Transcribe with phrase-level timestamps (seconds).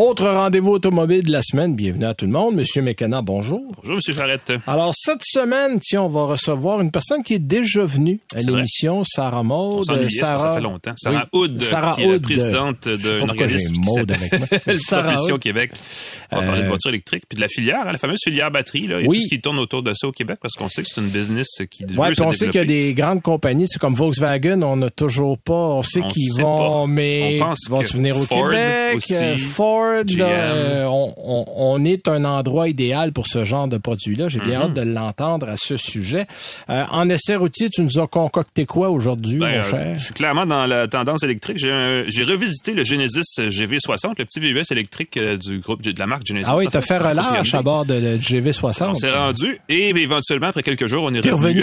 [0.00, 1.74] Autre rendez-vous automobile de la semaine.
[1.74, 2.54] Bienvenue à tout le monde.
[2.54, 3.60] Monsieur McKenna, bonjour.
[3.78, 4.52] Bonjour, Monsieur Charrette.
[4.68, 9.02] Alors, cette semaine, tiens, on va recevoir une personne qui est déjà venue à l'émission,
[9.02, 9.84] Sarah Maud.
[9.90, 10.38] On Sarah...
[10.38, 10.92] ça fait longtemps.
[10.96, 14.32] Sarah Oui, Hood, Sarah qui est la présidente d'un organisme Maud avec
[14.66, 14.76] moi.
[14.76, 15.16] Sarah.
[15.40, 15.72] Québec.
[16.30, 18.50] On va parler de Euh, voitures électriques, puis de la filière, hein, la fameuse filière
[18.52, 18.86] batterie.
[18.86, 19.16] Là, et Oui.
[19.18, 21.08] tout ce qui tourne autour de ça au Québec, parce qu'on sait que c'est une
[21.08, 24.62] business qui Ouais, puis on sait qu'il y a des grandes compagnies, c'est comme Volkswagen,
[24.62, 26.86] on n'a toujours pas, on sait qu'ils vont, pas.
[26.86, 29.36] mais On pense ils vont se venir au Ford Québec, aussi, euh,
[29.96, 30.18] Ford, GM.
[30.18, 34.28] là, euh, on, on- on est un endroit idéal pour ce genre de produit-là.
[34.28, 36.26] J'ai bien hâte de l'entendre à ce sujet.
[36.70, 39.94] Euh, en essai routier, tu nous as concocté quoi aujourd'hui, Ben, mon euh, cher?
[39.98, 41.58] je suis clairement dans la tendance électrique.
[41.58, 46.50] J'ai revisité le Genesis GV60, le petit VUS électrique du groupe de la marque Genesis.
[46.52, 48.88] Ah oui, t'as fait Groupe relâche à bord de le GV60.
[48.90, 51.60] On s'est rendu et éventuellement, après quelques jours, on est revenu.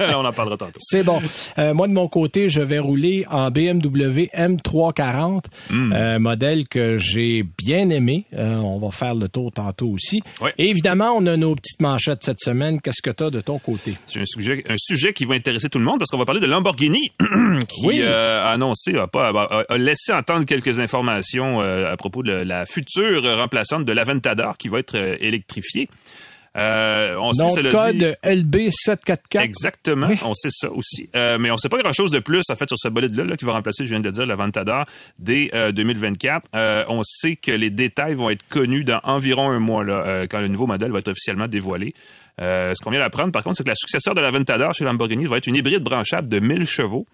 [0.16, 0.78] on en parlera tantôt.
[0.80, 1.20] C'est bon.
[1.58, 5.92] Euh, moi, de mon côté, je vais rouler en BMW M340, Hmm.
[5.94, 8.24] euh, modèle que j'ai bien aimé.
[8.34, 10.22] Euh, on va faire le tour tantôt aussi.
[10.58, 12.80] Et évidemment, on a nos petites manchettes cette semaine.
[12.80, 13.94] Qu'est-ce que tu as de ton côté?
[14.06, 16.40] C'est un sujet, un sujet qui va intéresser tout le monde parce qu'on va parler
[16.40, 17.10] de Lamborghini
[17.68, 17.98] qui Oui.
[18.00, 22.32] euh, a annoncé, a, pas, a- a laissé entendre quelques informations euh, à propos de
[22.32, 25.88] la future remplaçante de l'Aventador qui va être euh, électrifiée.
[26.56, 29.40] Euh, on sait, cela dit- code LB744.
[29.42, 30.18] Exactement, Oui.
[30.24, 31.08] on sait ça aussi.
[31.16, 33.44] Euh, mais on sait pas grand-chose de plus en fait sur ce bolide-là là, qui
[33.44, 34.84] va remplacer, je viens de le dire, l'Aventador
[35.18, 36.44] dès euh, 2024.
[36.54, 40.26] Euh, on sait que les détails vont être connus dans environ un mois là, euh,
[40.30, 41.92] quand le nouveau modèle va être officiellement dévoilé.
[42.40, 45.26] Euh, ce qu'on vient d'apprendre, par contre, c'est que la successeur de l'Aventador chez Lamborghini
[45.26, 47.06] va être une hybride branchable de 1000 chevaux.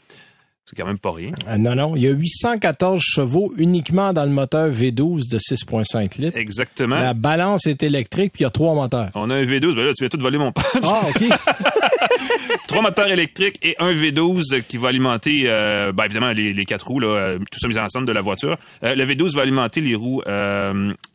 [0.65, 1.33] C'est quand même pas rien.
[1.49, 1.97] Euh, non, non.
[1.97, 6.39] Il y a 814 chevaux uniquement dans le moteur V12 de 6,5 litres.
[6.39, 6.97] Exactement.
[6.97, 9.11] La balance est électrique, puis il y a trois moteurs.
[9.15, 10.65] On a un V12, ben là, tu viens tout voler mon punch.
[10.85, 11.25] Ah, OK.
[12.69, 16.87] Trois moteurs électriques et un V12 qui va alimenter, euh, ben, évidemment, les, les quatre
[16.87, 18.57] roues, là, euh, tout ça mis ensemble de la voiture.
[18.85, 20.23] Euh, le V12 va alimenter les roues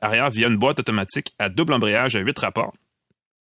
[0.01, 2.73] arrière via une boîte automatique à double embrayage à huit rapports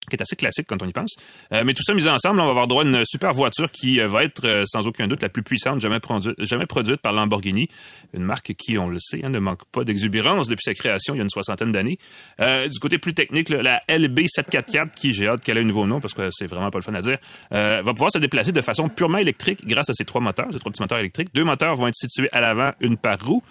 [0.09, 1.15] qui est assez classique quand on y pense.
[1.51, 3.99] Euh, mais tout ça mis ensemble, on va avoir droit à une super voiture qui
[3.99, 7.67] euh, va être euh, sans aucun doute la plus puissante jamais, produite par Lamborghini,
[8.13, 11.17] une marque qui, on le sait, hein, ne manque pas d'exubérance depuis sa création il
[11.17, 11.97] y a une soixantaine d'années.
[12.39, 15.99] Euh, du côté plus technique, la LB744, qui j'ai hâte qu'elle ait un nouveau nom
[15.99, 17.17] parce que c'est vraiment pas le fun à dire,
[17.51, 20.59] euh, va pouvoir se déplacer de façon purement électrique grâce à ces trois moteurs, ces
[20.59, 21.29] trois petits moteurs électriques.
[21.33, 23.41] Deux moteurs vont être situés à l'avant, une par roue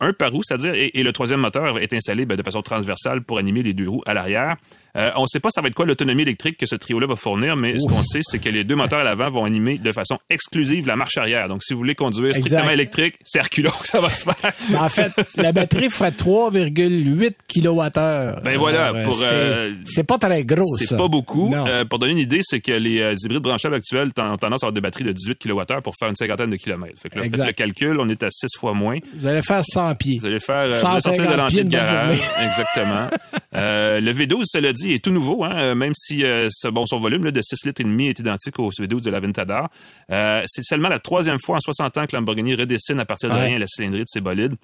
[0.00, 3.22] un par roue, c'est-à-dire, et, et le troisième moteur est installé ben, de façon transversale
[3.22, 4.56] pour animer les deux roues à l'arrière.
[4.96, 7.14] Euh, on ne sait pas ça va être quoi l'autonomie électrique que ce trio-là va
[7.14, 9.92] fournir, mais ce qu'on sait, c'est que les deux moteurs à l'avant vont animer de
[9.92, 11.46] façon exclusive la marche arrière.
[11.48, 12.72] Donc, si vous voulez conduire strictement Exact.
[12.72, 14.52] électrique, c'est reculons que ça va se faire.
[14.70, 18.42] Ben, en fait, la batterie ferait 3,8 kWh.
[18.44, 20.84] Ben voilà, Alors, pour, c'est- euh, C'est pas très gros, ça.
[20.86, 21.54] C'est pas beaucoup.
[21.54, 24.72] Euh, pour donner une idée, c'est que les hybrides branchables actuels ont tendance à avoir
[24.72, 27.00] des batteries de 18 kWh pour faire une cinquantaine de kilomètres.
[27.00, 28.98] Fait que là, faites le calcul, on est à 6 fois moins.
[29.16, 30.18] Vous allez faire 100 pieds.
[30.18, 32.18] Vous allez faire euh, vous allez sortir de 150 l'entrée de garage.
[32.46, 33.08] Exactement.
[33.54, 36.86] Euh, le V12, cela dit, est tout nouveau, hein, euh, même si euh, ce- bon,
[36.86, 39.68] son volume là, de 6 litres et demi est identique au V12 de l'Aventador.
[40.12, 43.34] Euh, c'est seulement la troisième fois en 60 ans que Lamborghini redessine à partir de
[43.34, 43.46] Ouais.
[43.46, 44.54] rien la cylindrée de ses bolides.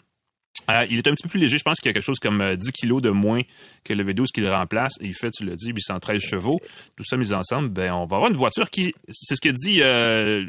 [0.71, 1.59] Euh, il est un petit peu plus léger.
[1.59, 3.41] Je pense qu'il y a quelque chose comme euh, 10 kilos de moins
[3.85, 4.95] que le V12 qui le remplace.
[5.01, 6.59] Et il fait, tu l'as dit, 813 chevaux.
[6.97, 9.81] Tout ça mis ensemble, ben, on va avoir une voiture qui, c'est ce que dit,
[9.83, 10.45] euh,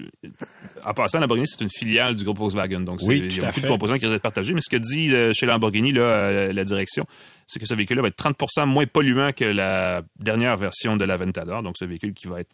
[0.85, 2.81] en passant, Lamborghini, c'est une filiale du groupe Volkswagen.
[2.81, 3.61] Donc, Oui, il y a beaucoup fait.
[3.61, 4.53] de composants qui d'être partagés.
[4.53, 7.05] Mais ce que dit euh, chez Lamborghini, là, euh, la direction,
[7.45, 11.63] c'est que ce véhicule-là va être 30% moins polluant que la dernière version de l'Aventador.
[11.63, 12.51] Donc, ce véhicule qui va être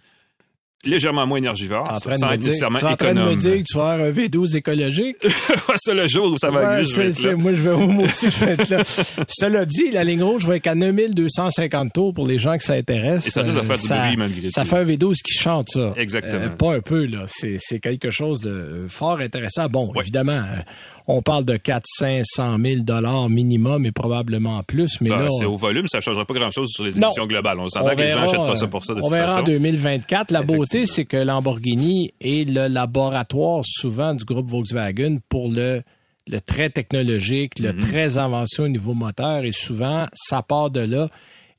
[0.86, 3.32] légèrement moins énergivore, En train de sans être nécessairement tu es en train de me
[3.32, 3.38] économe.
[3.38, 5.18] dire que tu vas avoir un V12 écologique?
[5.78, 7.36] c'est le jour où ça va Ouais, mieux, je vais être là.
[7.36, 8.84] moi, je vais, moi aussi, je vais être là.
[9.30, 12.74] Cela dit, la ligne rouge va être à 9250 tours pour les gens que ça
[12.74, 13.28] intéresse.
[13.28, 14.70] Et ça risque de faire du ça, bruit malgré Ça tout.
[14.70, 15.94] fait un V12 qui chante ça.
[15.98, 16.44] Exactement.
[16.44, 17.26] Euh, pas un peu, là.
[17.28, 19.68] C'est c'est quelque chose de fort intéressant.
[19.68, 20.02] Bon, Ouais.
[20.02, 20.60] évidemment, euh,
[21.08, 25.28] on parle de 400-500 000 dollars minimum et probablement plus, mais Ben, là...
[25.38, 27.08] c'est au volume, ça ne changera pas grand-chose sur les Non.
[27.08, 27.60] émissions globales.
[27.60, 29.36] On s'entend que les gens n'achètent pas ça pour ça de on toute verra en
[29.40, 29.46] façon.
[29.46, 30.32] 2024.
[30.32, 35.82] La beauté, c'est que Lamborghini est le laboratoire souvent du groupe Volkswagen pour le,
[36.28, 37.66] le très technologique, Mhm.
[37.66, 39.44] le très avancé au niveau moteur.
[39.44, 41.10] Et souvent, ça part de là.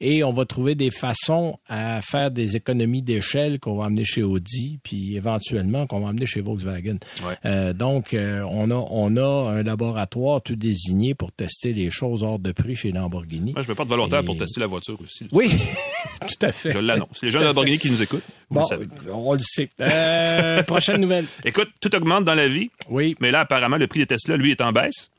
[0.01, 4.23] Et on va trouver des façons à faire des économies d'échelle qu'on va amener chez
[4.23, 6.97] Audi, puis éventuellement qu'on va amener chez Volkswagen.
[7.27, 7.35] Ouais.
[7.45, 12.23] Euh, donc, euh, on, a, on a un laboratoire tout désigné pour tester les choses
[12.23, 13.53] hors de prix chez Lamborghini.
[13.53, 15.27] Moi, je me porte volontaire Et- pour tester la voiture aussi.
[15.33, 15.49] Oui,
[16.21, 16.73] tout à fait.
[16.73, 17.21] Je l'annonce.
[17.23, 18.87] Les gens de Lamborghini qui nous écoutent, vous Bon, le savez.
[19.13, 19.69] on le sait.
[19.81, 21.25] Euh, prochaine nouvelle.
[21.45, 23.17] Écoute, tout augmente dans la vie, Oui.
[23.21, 25.11] mais là, apparemment, le prix des Tesla, lui, est en baisse.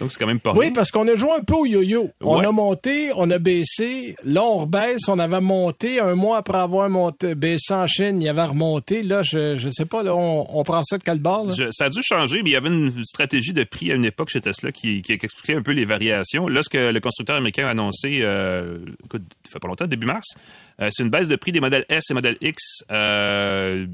[0.00, 2.10] Donc, c'est quand même pas Oui, parce qu'on a joué un peu au yo-yo.
[2.22, 4.16] On a monté, on a baissé.
[4.24, 5.08] Là, on rebaisse.
[5.08, 6.00] On avait monté.
[6.00, 9.02] Un mois après avoir monté, baissé en Chine, il y avait remonté.
[9.02, 11.52] Là, je, je sais pas, là, on, prend ça de quel bord?
[11.70, 14.30] ça a dû changer, mais il y avait une stratégie de prix à une époque
[14.30, 16.48] chez Tesla qui, qui expliquait un peu les variations.
[16.48, 20.06] Là, ce que le constructeur américain a annoncé, euh, écoute, il fait pas longtemps, début
[20.06, 20.34] mars,
[20.80, 23.86] euh, c'est une baisse de prix des modèles S et modèles X euh,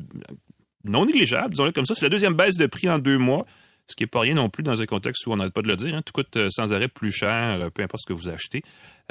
[0.85, 1.95] non négligeable, disons-le comme ça.
[1.95, 3.45] C'est la deuxième baisse de prix en deux mois
[3.89, 5.69] ce qui n'est pas rien non plus dans un contexte où on n'arrête pas de
[5.69, 5.95] le dire.
[5.95, 6.03] Hein.
[6.03, 8.63] tout coûte euh, sans arrêt plus cher, euh, peu importe ce que vous achetez.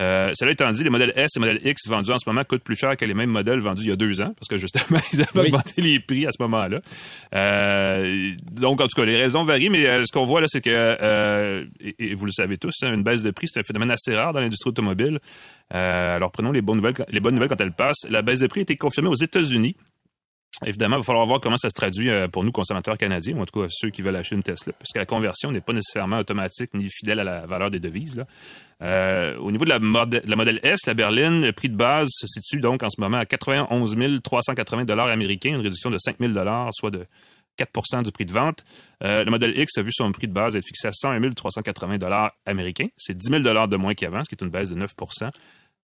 [0.01, 2.63] Euh, cela étant dit, les modèles S et modèles X vendus en ce moment coûtent
[2.63, 4.99] plus cher que les mêmes modèles vendus il y a deux ans, parce que justement,
[5.13, 6.81] ils avaient augmenté les prix à ce moment-là.
[8.51, 12.13] donc, en tout cas, les raisons varient, mais ce qu'on voit là, c'est que, et,
[12.13, 14.41] vous le savez tous, hein, une baisse de prix, c'est un phénomène assez rare dans
[14.41, 15.19] l'industrie automobile.
[15.69, 18.05] alors, prenons les bonnes nouvelles, les bonnes nouvelles quand elles passent.
[18.09, 19.77] La baisse de prix a été confirmée aux États-Unis.
[20.65, 23.41] Évidemment, il va falloir voir comment ça se traduit euh, pour nous, consommateurs canadiens, ou
[23.41, 26.17] en tout cas ceux qui veulent acheter une Tesla, puisque la conversion n'est pas nécessairement
[26.19, 28.23] automatique ni fidèle à la valeur des devises.
[28.81, 32.27] Euh, au niveau de la, la, modèle S, la berline, le prix de base se
[32.27, 36.33] situe donc en ce moment à 91 380 américains, une réduction de 5 000
[36.71, 37.05] soit de
[37.57, 38.63] 4% du prix de vente.
[39.03, 42.29] Euh, le modèle X a vu son prix de base être fixé à 101 380
[42.45, 42.87] américains.
[42.97, 44.91] C'est 10 000 de moins qu'avant, ce qui est une baisse de 9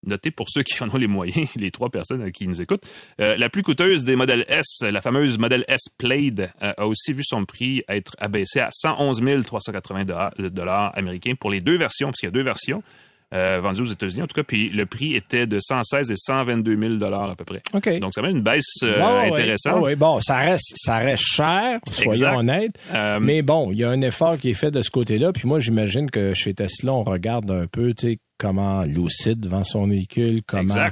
[0.04, 2.86] Notez pour ceux qui en ont les moyens, les trois personnes qui nous écoutent.
[3.20, 7.14] Euh, la plus coûteuse des modèles S, la fameuse modèle S Plaid, euh, a aussi
[7.14, 10.06] vu son prix être abaissé à 111 380
[10.50, 12.82] dollars américains pour les deux versions, parce qu'il y a deux versions.
[13.34, 16.78] Euh, vendues aux États-Unis, en tout cas, puis le prix était de 116 et 122
[16.78, 17.62] 000 dollars à peu près.
[18.00, 19.82] Donc, ça même une baisse intéressante.
[19.82, 22.78] Oui, bon, ça reste, ça reste cher, soyons honnêtes.
[23.22, 25.32] mais bon, il y a un effort qui est fait de ce côté-là.
[25.32, 29.64] Puis moi, j'imagine que chez Tesla, on regarde un peu, tu sais, comment Lucid vend
[29.64, 30.90] son véhicule, comment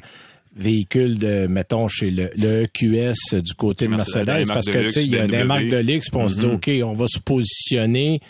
[0.55, 5.03] véhicule de, mettons, chez le, le EQS du côté de Mercedes, parce que, tu sais,
[5.03, 6.83] il y a des marques de luxe, puis on se dit, mm-hmm.
[6.83, 8.21] OK, on va se positionner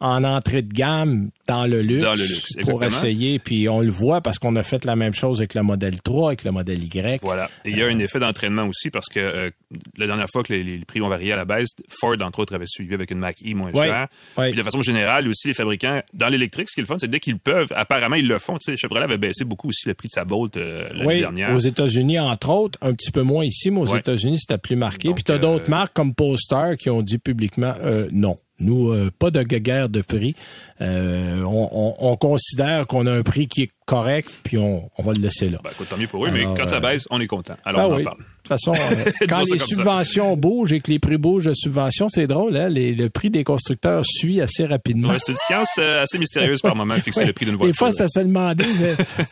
[0.00, 3.38] en entrée de gamme dans le luxe, pour essayer.
[3.38, 6.28] Puis on le voit parce qu'on a fait la même chose avec le modèle 3,
[6.28, 7.20] avec le modèle Y.
[7.22, 7.48] Voilà.
[7.64, 9.50] Et il y a un effet d'entraînement aussi parce que euh,
[9.96, 12.66] la dernière fois que les, prix ont varié à la baisse, Ford, entre autres, avait
[12.66, 14.08] suivi avec une Mac-E moins chère.
[14.36, 17.38] Puis de façon générale, aussi, les fabricants, dans l'électrique, ce qu'ils font, c'est dès qu'ils
[17.38, 18.58] peuvent, apparemment, ils le font.
[18.58, 21.54] Tu sais, Chevrolet avait baissé beaucoup aussi le prix de sa Bolt euh, l'année dernière.
[21.54, 25.14] aux États-Unis, entre autres, un petit peu moins ici, mais aux États-Unis, c'était plus marqué.
[25.14, 27.74] Puis tu as d'autres euh, marques comme Polestar qui ont dit publiquement
[28.12, 28.36] non.
[28.58, 30.34] Nous, pas de guerre de prix.
[30.80, 35.58] On, considère qu'on a un prix qui est correct, puis on, va le laisser là.
[35.62, 37.54] Ben, écoute, tant mieux pour eux, mais quand ça baisse, on est content.
[37.64, 38.18] Alors, ben on en parle.
[38.18, 42.08] De toute façon, euh, quand les subventions bougent et que les prix bougent de subventions,
[42.08, 42.68] c'est drôle, hein?
[42.70, 45.14] le prix des constructeurs suit assez rapidement.
[45.18, 47.72] c'est une science euh, assez mystérieuse par moment, fixer le prix d'une voiture.
[47.72, 48.64] Des fois, c'est à se demander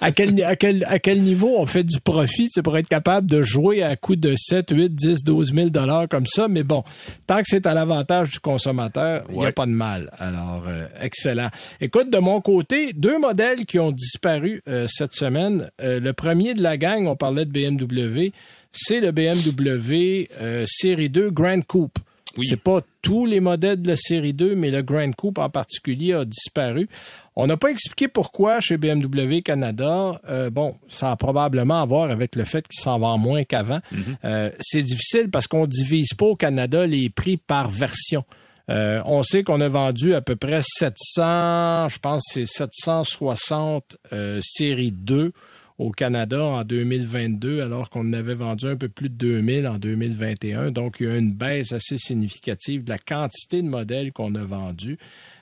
[0.00, 3.28] à, quel, à, quel, à quel niveau on fait du profit c'est pour être capable
[3.28, 6.48] de jouer à coût de 7, 8, 10, 12 000 dollars comme ça.
[6.48, 6.82] Mais bon,
[7.26, 10.10] tant que c'est à l'avantage du consommateur, il n'y a pas de mal.
[10.18, 11.33] Alors, euh, excellent.
[11.80, 15.70] Écoute, de mon côté, deux modèles qui ont disparu cette semaine.
[15.80, 18.30] le premier de la gang, on parlait de BMW
[18.74, 21.98] c'est le BMW euh, Série 2 Grand Coupe.
[22.36, 22.46] Oui.
[22.48, 26.14] C'est pas tous les modèles de la série 2, mais le Grand Coupe en particulier
[26.14, 26.88] a disparu.
[27.36, 30.20] On n'a pas expliqué pourquoi chez BMW Canada.
[30.28, 33.78] Euh, bon, ça a probablement à voir avec le fait qu'il s'en vend moins qu'avant.
[33.92, 34.02] Mhm.
[34.24, 38.24] Euh, c'est difficile parce qu'on divise pas au Canada les prix par version.
[38.68, 43.96] On sait qu'on a vendu à peu près 700, je pense c'est 760
[44.40, 45.32] série 2
[45.78, 50.70] au Canada en 2022, alors qu'on avait vendu un peu plus de 2000 en 2021.
[50.70, 54.44] Donc, il y a une baisse assez significative de la quantité de modèles qu'on a
[54.44, 54.98] vendus.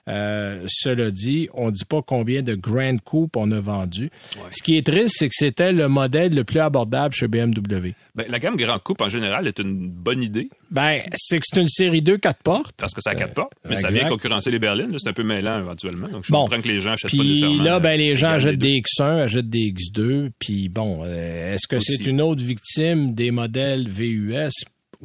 [0.09, 4.11] Euh, cela dit, on ne dit pas combien de Grand Coupe on a vendu.
[4.51, 7.93] Ce qui est triste, c'est que c'était le modèle le plus abordable chez BMW.
[8.15, 10.51] Ben, la gamme Grand Coupe, en général, est une bonne idée.
[10.71, 12.75] Ben, c'est que c'est une série 2 4 portes.
[12.77, 14.95] Parce que ça a 4 portes, mais ça vient concurrencer les berlines.
[14.99, 16.09] C'est un peu mêlant éventuellement.
[16.09, 17.63] Donc, je comprends que les gens achètent pas nécessairement.
[17.63, 20.31] là, ben, les gens achètent des X1, achètent des X2.
[20.39, 24.51] Puis bon, euh, est-ce que c'est une autre victime des modèles VUS?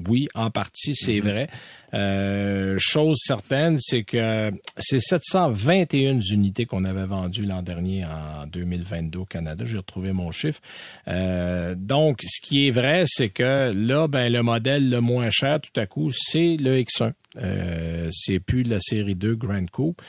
[0.08, 1.22] Oui, en partie, c'est mm-hmm.
[1.22, 1.50] vrai.
[1.94, 9.20] Euh, chose certaine, c'est que c'est 721 unités qu'on avait vendues l'an dernier en 2022
[9.20, 9.64] au Canada.
[9.66, 10.60] J'ai retrouvé mon chiffre.
[11.08, 15.62] Euh, donc, ce qui est vrai, c'est que là, ben, le modèle le moins cher,
[15.62, 17.14] tout à coup, c'est le X1.
[17.38, 20.02] Euh, c'est plus la série 2 Grand Coupe.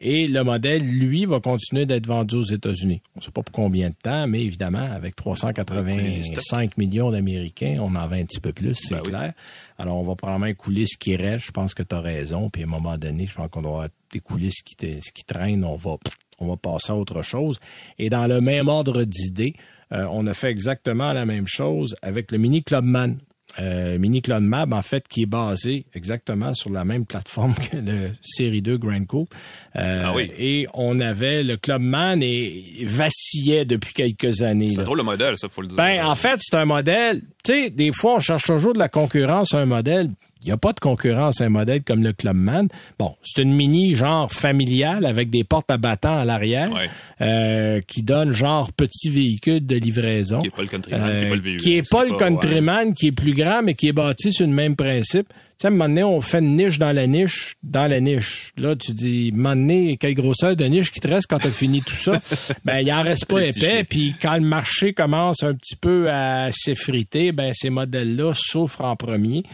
[0.00, 3.00] Et le modèle, lui, va continuer d'être vendu aux États-Unis.
[3.14, 7.94] On ne sait pas pour combien de temps, mais évidemment, avec 385 millions d'Américains, on
[7.94, 9.32] en vend un petit peu plus, c'est ben clair.
[9.78, 11.46] Alors, on va probablement écouler ce qui reste.
[11.46, 12.50] Je pense que tu as raison.
[12.50, 15.64] Puis à un moment donné, je pense qu'on doit écouler ce qui, ce qui traîne.
[15.64, 15.96] On va,
[16.38, 17.60] on va passer à autre chose.
[17.98, 19.54] Et dans le même ordre d'idées,
[19.92, 23.16] euh, on a fait exactement la même chose avec le Mini Clubman.
[23.60, 27.76] Euh, Mini Clone Mab, en fait, qui est basé exactement sur la même plateforme que
[27.76, 29.34] le Série 2 Grand Coupe.
[29.76, 30.30] Euh, Ah oui.
[30.38, 34.72] Et on avait le Clubman et vacillait depuis quelques années.
[34.74, 35.76] C'est drôle le modèle, ça, faut le dire.
[35.76, 37.20] Ben, en fait, c'est un modèle.
[37.44, 40.10] Tu sais, des fois, on cherche toujours de la concurrence à un modèle.
[40.44, 42.68] Il n'y a pas de concurrence à un modèle comme le Clubman.
[42.98, 46.90] Bon, c'est une mini genre familiale avec des portes à battants à l'arrière Ouais.
[47.22, 50.40] euh, qui donne genre petit véhicule de livraison.
[50.40, 52.16] Qui est pas le Countryman, qui est pas le VUS, qui est pas le pas-
[52.28, 55.28] Countryman, qui est plus grand, mais qui est bâti sur le même principe.
[55.56, 58.00] Tu sais, à un moment donné, on fait une niche dans la niche, dans la
[58.00, 58.50] niche.
[58.56, 61.38] Là, tu dis, à un moment donné, quelle grosseur de niche qui te reste quand
[61.38, 62.20] t'as fini tout ça?
[62.64, 63.84] ben, il en reste pas épais.
[63.88, 68.96] Puis quand le marché commence un petit peu à s'effriter, ben, ces modèles-là souffrent en
[68.96, 69.44] premier.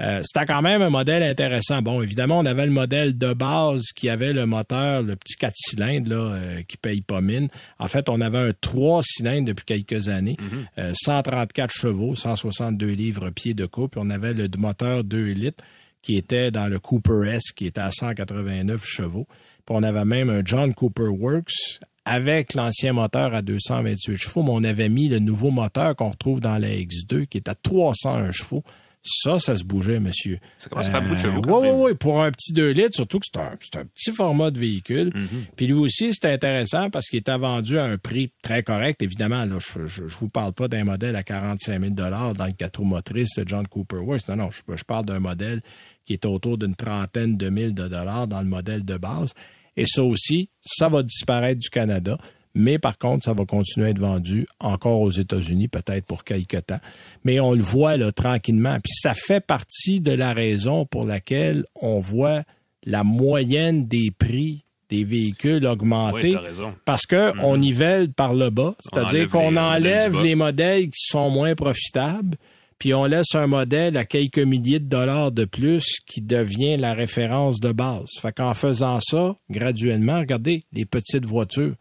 [0.00, 1.82] Euh, C'était quand même un modèle intéressant.
[1.82, 5.52] Bon, évidemment, on avait le modèle de base qui avait le moteur, le petit 4
[5.54, 7.48] cylindres là, euh, qui paye pas mine.
[7.78, 10.36] En fait, on avait un 3 cylindres depuis quelques années,
[10.78, 13.92] euh, 134 chevaux, 162 livres pieds de coupe.
[13.92, 15.62] Puis on avait le moteur 2 litres
[16.02, 19.26] qui était dans le Cooper S, qui était à 189 chevaux.
[19.66, 24.50] Puis on avait même un John Cooper Works avec l'ancien moteur à 228 chevaux, mais
[24.52, 28.32] on avait mis le nouveau moteur qu'on retrouve dans la X2 qui est à 301
[28.32, 28.64] chevaux.
[29.02, 30.38] Ça, ça se bougeait, monsieur.
[30.58, 31.94] Ça commence à faire beaucoup de chevaux, quand Oui, oui, oui.
[31.94, 35.08] Pour un petit 2 litres, surtout que c'est un, un petit format de véhicule.
[35.08, 35.54] Mm-hmm.
[35.56, 39.00] Puis lui aussi, c'était intéressant parce qu'il était vendu à un prix très correct.
[39.02, 42.52] Évidemment, là, je, je, je vous parle pas d'un modèle à 45 000 dans le
[42.52, 44.28] 4 roues motrices de John Cooper Works.
[44.28, 45.62] Non, non, je, je parle d'un modèle
[46.04, 49.32] qui est autour d'une trentaine de mille de dollars dans le modèle de base.
[49.76, 52.18] Et ça aussi, ça va disparaître du Canada.
[52.54, 56.66] Mais par contre, ça va continuer à être vendu encore aux États-Unis, peut-être pour quelques
[56.66, 56.80] temps.
[57.24, 58.78] Mais on le voit là tranquillement.
[58.80, 62.42] Puis ça fait partie de la raison pour laquelle on voit
[62.84, 66.36] la moyenne des prix des véhicules augmenter.
[66.36, 66.64] Oui.
[66.84, 70.22] Parce que on nivelle par le bas, c'est-à-dire qu'on les enlève bas.
[70.22, 72.36] les modèles qui sont moins profitables,
[72.78, 76.94] puis on laisse un modèle à quelques milliers de dollars de plus qui devient la
[76.94, 78.08] référence de base.
[78.20, 81.74] Fait qu'en faisant ça, graduellement, regardez les petites voitures,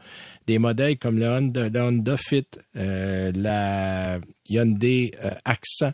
[0.49, 5.91] des modèles comme le Honda, le Honda Fit, euh, la Hyundai euh, Accent,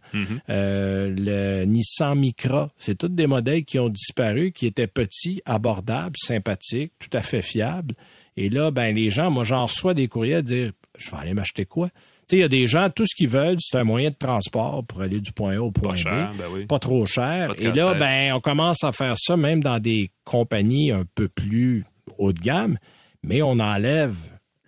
[0.50, 6.15] euh, le Nissan Micra, c'est tous des modèles qui ont disparu, qui étaient petits, abordables,
[6.17, 7.95] sympathiques, tout à fait fiables.
[8.38, 11.65] Et là, ben les gens, moi j'en reçois des courriels dire je vais aller m'acheter
[11.65, 11.89] quoi?
[11.89, 11.97] Tu
[12.29, 14.85] sais, il y a des gens, tout ce qu'ils veulent, c'est un moyen de transport
[14.85, 16.05] pour aller du point A au point B.
[16.05, 16.65] ben oui.
[16.65, 17.50] Pas trop cher.
[17.50, 21.27] Pas Et là, ben, on commence à faire ça même dans des compagnies un peu
[21.27, 21.83] plus
[22.17, 22.77] haut de gamme,
[23.21, 24.15] mais on enlève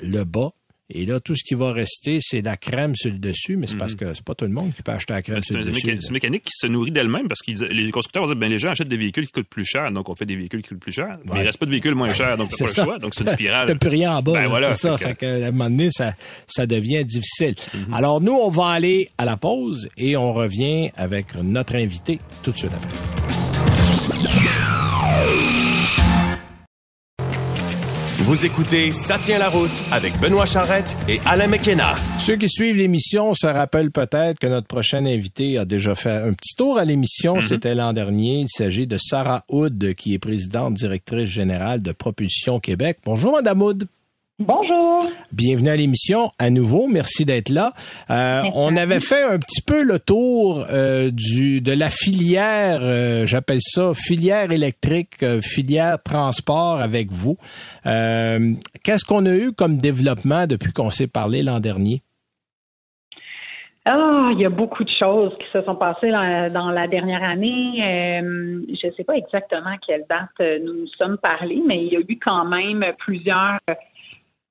[0.01, 0.50] le bas.
[0.89, 3.75] Et là, tout ce qui va rester, c'est la crème sur le dessus, mais c'est
[3.75, 5.44] parce que c'est pas tout le monde qui peut acheter la crème Mhm.
[5.44, 5.82] C'est sur le dessus.
[5.84, 8.58] c'est une mécanique qui se nourrit d'elle-même parce que les constructeurs vont dire ben les
[8.58, 10.80] gens achètent des véhicules qui coûtent plus cher, donc on fait des véhicules qui coûtent
[10.80, 11.18] plus cher.
[11.25, 12.82] Mais il reste pas de véhicules moins chers, donc t'as C'est pas ça.
[12.84, 13.00] le choix.
[13.00, 13.68] Donc c'est une spirale.
[13.68, 14.32] T'as plus rien en bas.
[14.32, 14.98] Ben là, voilà, c'est ça.
[14.98, 15.39] fait Fait que- Mhm.
[15.39, 16.13] que, à un moment donné, ça,
[16.48, 17.56] ça devient difficile.
[17.92, 22.54] Alors, nous, on va aller à la pause et on revient avec notre invité tout
[22.54, 22.88] de suite après.
[28.27, 31.96] Vous écoutez Ça tient la route avec Benoît Charrette et Alain McKenna.
[32.19, 36.34] Ceux qui suivent l'émission se rappellent peut-être que notre prochain invité a déjà fait un
[36.34, 37.41] petit tour à l'émission.
[37.41, 38.41] C'était l'an dernier.
[38.41, 42.98] Il s'agit de Sarah Hood, qui est présidente directrice générale de Propulsion Québec.
[43.05, 43.88] Bonjour, Madame Hood.
[44.39, 45.03] Bonjour.
[45.32, 46.88] Bienvenue à l'émission à nouveau.
[46.88, 47.74] Merci d'être là.
[48.12, 53.25] Euh, on avait fait un petit peu le tour euh, du de la filière, euh,
[53.25, 57.38] j'appelle ça filière électrique, euh, filière transport avec vous.
[57.88, 58.53] Euh,
[58.84, 62.03] Qu'est-ce qu'on a eu comme développement depuis qu'on s'est parlé l'an dernier?
[63.86, 67.24] Ah, il y a beaucoup de choses qui se sont passées dans, dans la dernière
[67.24, 67.82] année.
[67.82, 71.94] Euh, je ne sais pas exactement à quelle date nous nous sommes parlé, mais il
[71.94, 73.58] y a eu quand même plusieurs,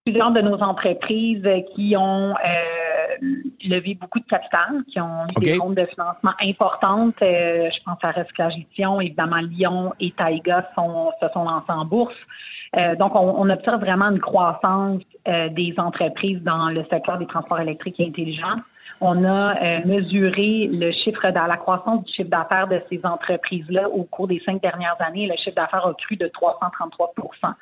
[0.06, 1.44] plusieurs de nos entreprises
[1.74, 3.16] qui ont euh,
[3.64, 7.20] levé beaucoup de capital, qui ont eu des rondes de financement importantes.
[7.22, 11.84] Euh, je pense à Recyclage Édition, évidemment Lyon et Taïga sont, se sont lancés en
[11.84, 12.14] bourse.
[12.76, 17.26] Euh, donc, on, on observe vraiment une croissance euh, des entreprises dans le secteur des
[17.26, 18.58] transports électriques et intelligents.
[19.00, 23.90] On a euh, mesuré le chiffre de la croissance du chiffre d'affaires de ces entreprises-là
[23.90, 25.26] au cours des cinq dernières années.
[25.26, 27.52] Le chiffre d'affaires a cru de 333%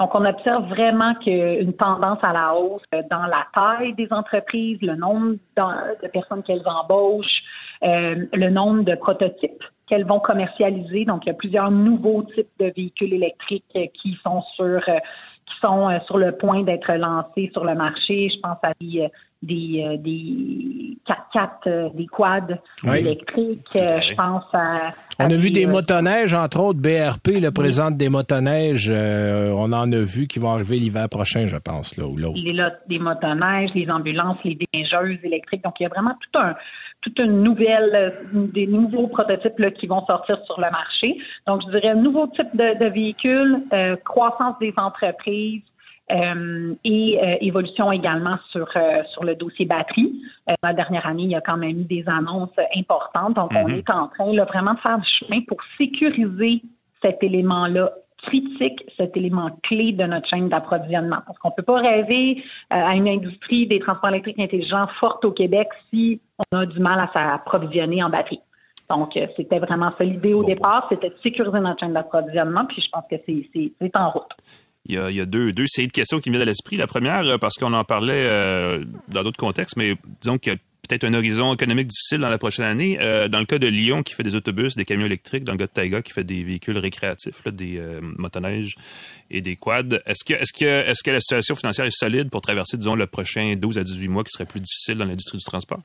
[0.00, 4.78] Donc, on observe vraiment qu'une tendance à la hausse euh, dans la taille des entreprises,
[4.82, 7.42] le nombre de personnes qu'elles embauchent,
[7.84, 11.04] euh, le nombre de prototypes qu'elles vont commercialiser.
[11.04, 15.56] Donc, il y a plusieurs nouveaux types de véhicules électriques euh, qui sont sur qui
[15.60, 18.28] sont sur le point d'être lancés sur le marché.
[18.32, 19.10] Je pense à des,
[19.42, 23.66] des, euh, des 4x4, des quads électriques.
[23.74, 24.92] Je pense à.
[25.18, 28.90] On a vu des motoneiges, entre autres, BRP le présente des motoneiges.
[28.90, 32.38] on en a vu qui vont arriver l'hiver prochain, je pense, là ou l'autre.
[32.38, 35.64] Les des motoneiges, les ambulances, les déneigeuses électriques.
[35.64, 36.54] Donc, il y a vraiment tout un
[37.02, 38.12] toute une nouvelle,
[38.52, 41.16] des nouveaux prototypes là, qui vont sortir sur le marché.
[41.46, 43.62] Donc, je dirais un nouveau type de, de véhicule,
[44.04, 45.62] croissance des entreprises,
[46.12, 50.22] euh, et euh, évolution également sur euh, sur le dossier batterie.
[50.62, 53.34] la dernière année, il y a quand même eu des annonces importantes.
[53.34, 53.76] Donc, on mhm.
[53.76, 56.62] est en train là, vraiment de faire du chemin pour sécuriser
[57.02, 61.18] cet élément-là critique, cet élément clé de notre chaîne d'approvisionnement.
[61.26, 65.32] Parce qu'on ne peut pas rêver à une industrie des transports électriques intelligents forte au
[65.32, 66.20] Québec si
[66.52, 68.40] on a du mal à s'approvisionner en batterie.
[68.90, 72.90] Donc, c'était vraiment ça l'idée au départ, c'était de sécuriser notre chaîne d'approvisionnement, puis je
[72.90, 74.34] pense que c'est en route.
[74.86, 76.76] Il y, a, deux, deux séries de questions qui me viennent à l'esprit.
[76.76, 80.56] La première, euh, parce qu'on en parlait euh, dans d'autres contextes, mais disons qu'il y
[80.56, 80.58] a
[80.88, 82.98] peut-être un horizon économique difficile dans la prochaine année.
[82.98, 85.58] Euh, dans le cas de Lyon, qui fait des autobus, des camions électriques, dans le
[85.58, 88.76] cas de Taiga, qui fait des véhicules récréatifs, des motoneiges
[89.30, 92.40] et des quads, est-ce que, est-ce que, est-ce que la situation financière est solide pour
[92.40, 95.44] traverser, disons, le prochain 12 à 18 mois qui serait plus difficile dans l'industrie du
[95.44, 95.82] transport?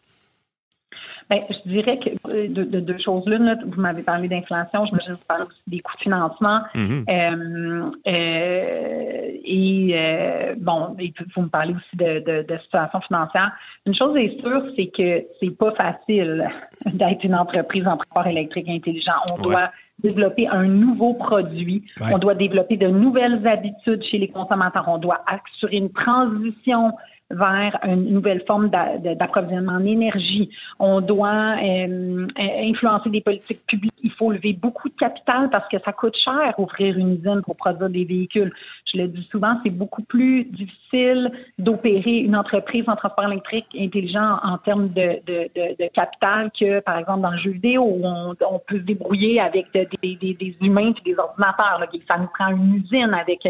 [1.30, 5.16] Bien, je dirais que euh, de, deux choses l'une, vous m'avez parlé d'inflation, je me
[5.28, 6.62] parlé aussi des coûts de financement.
[6.76, 7.04] Mm-hmm.
[7.10, 10.96] euh, euh, et euh, bon,
[11.36, 13.52] vous me parlez aussi de, de, de, situation financière.
[13.88, 16.48] Une chose est sûre, c'est que c'est pas facile
[16.94, 19.14] d'être une entreprise en transport électrique intelligent.
[19.32, 19.72] On doit
[20.04, 21.84] développer un nouveau produit.
[22.02, 24.86] On doit développer de nouvelles habitudes chez les consommateurs.
[24.88, 26.92] On doit assurer une transition
[27.32, 30.50] vers une nouvelle forme d'approvisionnement en énergie.
[30.80, 33.96] On doit euh, influencer des politiques publiques.
[34.04, 37.58] Il faut lever beaucoup de capital parce que ça coûte cher ouvrir une usine pour
[37.58, 38.54] produire des véhicules.
[38.94, 44.38] Je le dis souvent, c'est beaucoup plus difficile d'opérer une entreprise en transport électrique intelligent
[44.44, 48.02] en termes de, de, de, de, capital que, par exemple, dans le jeu vidéo où
[48.06, 51.84] on, peut se débrouiller avec des, des, humains et des ordinateurs.
[52.08, 53.46] Ça nous prend une usine avec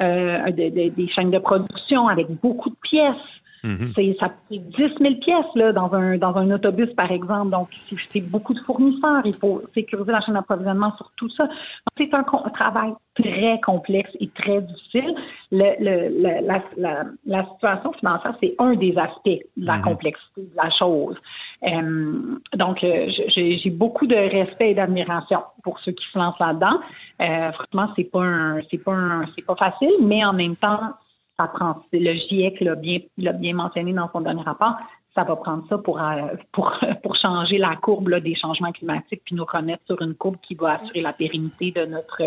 [0.00, 3.16] euh, des chaînes de production, avec beaucoup de pièces
[3.64, 3.92] Mm-hmm.
[3.94, 7.50] C'est ça coûte 10 000 pièces là dans un dans un autobus par exemple.
[7.50, 9.22] Donc c'est beaucoup de fournisseurs.
[9.24, 11.48] Il faut sécuriser la chaîne d'approvisionnement sur tout ça.
[11.96, 12.24] C'est un,
[12.54, 15.14] travail très complexe et très difficile.
[15.52, 19.82] Le, le, la, la, la, situation financière c'est un des aspects de la mm-hmm.
[19.82, 21.16] complexité de la chose.
[21.64, 26.80] Euh, donc euh, j'ai beaucoup de respect et d'admiration pour ceux qui se lancent là-dedans.
[27.20, 30.94] Euh, franchement c'est pas un c'est pas un, c'est pas facile, mais en même temps
[31.40, 34.74] ça le GIEC l'a bien, l'a bien mentionné dans son dernier rapport,
[35.14, 36.72] ça va prendre ça pour, euh, pour,
[37.02, 40.74] pour changer la courbe des changements climatiques puis nous remettre sur une courbe qui va
[40.74, 42.22] assurer la pérennité de notre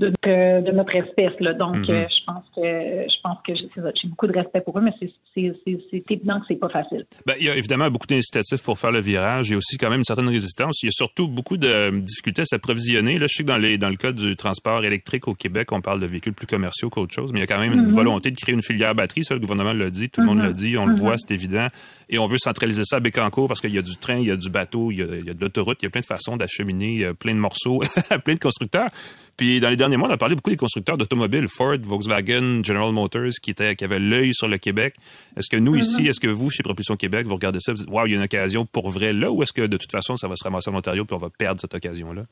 [0.00, 1.38] de, de, notre espèce.
[1.40, 1.52] Là.
[1.52, 1.90] Donc, mhm.
[1.90, 6.02] euh, je pense que je pense que j'ai beaucoup de respect pour eux, mais c'est
[6.10, 7.04] évident que c'est pas facile.
[7.26, 9.48] Ben, il y a évidemment beaucoup d'incitatifs pour faire le virage.
[9.48, 10.82] Il y a aussi quand même une certaine résistance.
[10.82, 13.18] Il y a surtout beaucoup de difficultés à s'approvisionner.
[13.18, 15.80] Là, je sais que dans, les, dans le cas du transport électrique au Québec, on
[15.82, 17.94] parle de véhicules plus commerciaux qu'autre chose, mais il y a quand même une mhm.
[17.94, 19.24] volonté de créer une filière batterie.
[19.24, 20.44] Ça, le gouvernement l'a dit, tout le monde mhm.
[20.44, 21.68] l'a dit, on le voit, c'est évident.
[22.08, 24.30] Et on veut centraliser ça à Bécancourt parce qu'il y a du train, il y
[24.30, 26.00] a du bateau, il y a, il y a de l'autoroute, il y a plein
[26.00, 28.90] de façons d'acheminer plein de morceaux à plein de constructeurs.
[29.40, 32.92] Puis dans les derniers mois, on a parlé beaucoup des constructeurs d'automobiles, Ford, Volkswagen, General
[32.92, 34.94] Motors, qui, étaient, qui avaient l'œil sur le Québec.
[35.34, 36.08] Est-ce que nous, ici, mhm.
[36.08, 38.18] est-ce que vous, chez Propulsion Québec, vous regardez ça, vous dites, waouh, il y a
[38.18, 40.68] une occasion pour vrai là, ou est-ce que de toute façon, ça va se ramasser
[40.68, 42.24] en Ontario puis on va perdre cette occasion-là?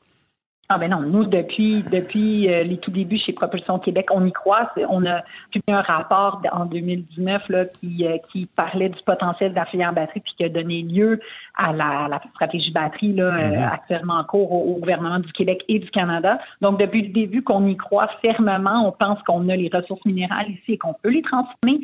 [0.71, 4.31] Ah ben non, nous depuis depuis euh, les tout débuts chez Propulsion Québec, on y
[4.31, 4.71] croit.
[4.87, 9.55] On a publié un rapport en 2019 là qui euh, qui parlait du potentiel de
[9.55, 11.21] la filière batterie puis qui a donné lieu
[11.57, 13.73] à la, stratégie batterie là euh, mm-hmm.
[13.73, 16.37] actuellement en cours au, gouvernement du Québec et du Canada.
[16.61, 20.51] Donc depuis le début qu'on y croit fermement, on pense qu'on a les ressources minérales
[20.51, 21.79] ici et qu'on peut les transformer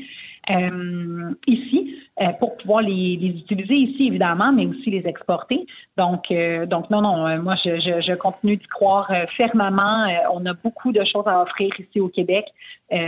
[1.48, 1.96] ici.
[2.22, 5.68] Euh, pour pouvoir les, les, utiliser ici, évidemment, mais aussi les exporter.
[5.98, 10.08] Donc, euh, donc non, non, euh, moi, je, je, je continue d'y croire fermement.
[10.32, 12.46] on a beaucoup de choses à offrir ici au Québec.
[12.90, 13.02] et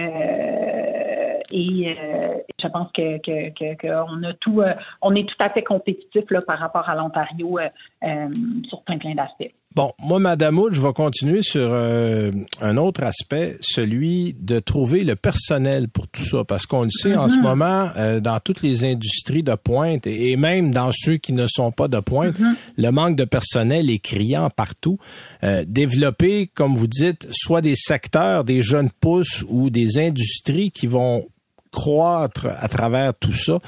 [2.62, 4.62] je pense que, que, que, que, a tout,
[5.02, 7.60] on est tout à fait compétitif là, par rapport à l'Ontario
[8.68, 9.54] sur plein plein d'aspects.
[9.78, 15.04] Bon, moi, Madame Wood, je vais continuer sur euh, un autre aspect, celui de trouver
[15.04, 17.42] le personnel pour tout ça, parce qu'on le sait en ce mm-hmm.
[17.44, 21.72] moment, euh, dans toutes les industries de pointe et, même dans ceux qui ne sont
[21.72, 22.56] pas de pointe, mm-hmm.
[22.76, 24.98] le manque de personnel est criant partout.
[25.44, 30.88] Euh, développer, comme vous dites, soit des secteurs, des jeunes pousses ou des industries qui
[30.88, 31.28] vont
[31.72, 33.60] croître à travers tout ça.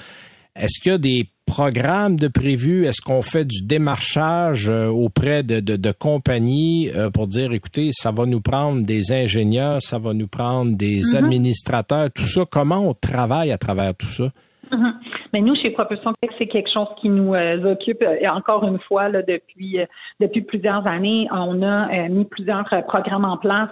[0.55, 2.85] Est-ce qu'il y a des programme de prévu?
[2.85, 8.11] Est-ce qu'on fait du démarchage euh, auprès de, de, compagnies euh, pour dire, écoutez, ça
[8.11, 11.17] va nous prendre des ingénieurs, ça va nous prendre des mm-hmm.
[11.17, 12.45] administrateurs, tout ça?
[12.49, 14.31] Comment on travaille à travers tout ça?
[14.71, 15.08] Mm-hmm.
[15.33, 18.03] Mais nous, chez Propulsion Québec, c'est quelque chose qui nous euh, occupe.
[18.19, 19.77] Et encore une fois, là, depuis
[20.19, 23.69] depuis plusieurs années, on a mis plusieurs programmes en place,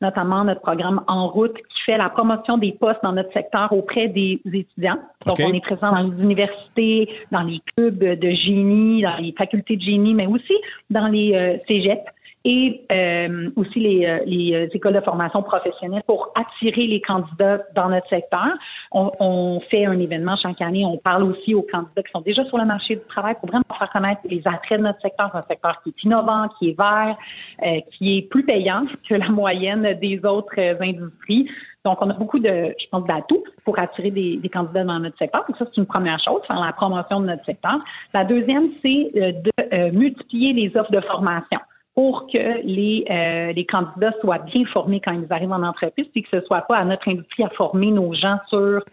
[0.00, 4.08] notamment notre programme En route qui fait la promotion des postes dans notre secteur auprès
[4.08, 4.98] des étudiants.
[5.26, 9.76] Donc, on est présent dans les universités, dans les clubs de génie, dans les facultés
[9.76, 10.54] de génie, mais aussi
[10.90, 12.04] dans les cégeps
[12.48, 17.60] et euh, aussi les, euh, les, euh, écoles de formation professionnelle pour attirer les candidats
[17.74, 18.48] dans notre secteur.
[18.90, 20.82] On, on, fait un événement chaque année.
[20.82, 23.66] On parle aussi aux candidats qui sont déjà sur le marché du travail pour vraiment
[23.78, 25.28] faire connaître les attraits de notre secteur.
[25.30, 27.18] C'est un secteur qui est innovant, qui est vert,
[27.66, 31.50] euh, qui est plus payant que la moyenne des autres industries.
[31.84, 35.18] Donc, on a beaucoup de, je pense, d'atouts pour attirer des, des, candidats dans notre
[35.18, 35.44] secteur.
[35.46, 37.78] Donc, ça, c'est une première chose, faire la promotion de notre secteur.
[38.14, 41.60] La deuxième, c'est de multiplier les offres de formation
[41.98, 46.22] pour que les, euh, les candidats soient bien formés quand ils arrivent en entreprise, puis
[46.22, 48.84] que ce soit pas à notre industrie à former nos gens sur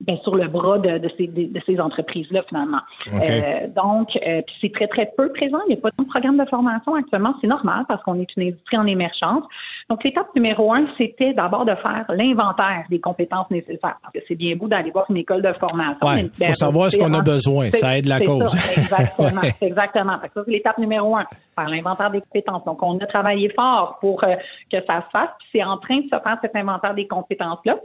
[0.00, 2.80] bien, sur le bras de, de ces, de, ces entreprises-là, finalement.
[3.14, 5.58] Euh, donc, euh, c'est très, très peu présent.
[5.66, 7.34] Il n'y a pas de programme de formation actuellement.
[7.40, 9.44] C'est normal parce qu'on est une industrie en émergence.
[9.88, 13.98] Donc, l'étape numéro un, c'était d'abord de faire l'inventaire des compétences nécessaires.
[14.02, 16.30] Parce que c'est bien beau d'aller voir une école de formation.
[16.38, 17.70] Il faut savoir ce qu'on a besoin.
[17.70, 18.54] Ça aide la cause.
[18.76, 19.42] exactement.
[19.60, 20.18] exactement.
[20.34, 21.24] Ça, c'est l'étape numéro un,
[21.58, 22.64] faire l'inventaire des compétences.
[22.64, 24.34] Donc, on a travaillé fort pour euh,
[24.70, 25.30] que ça se fasse.
[25.38, 27.76] Puis c'est en train de se faire cet inventaire des compétences-là.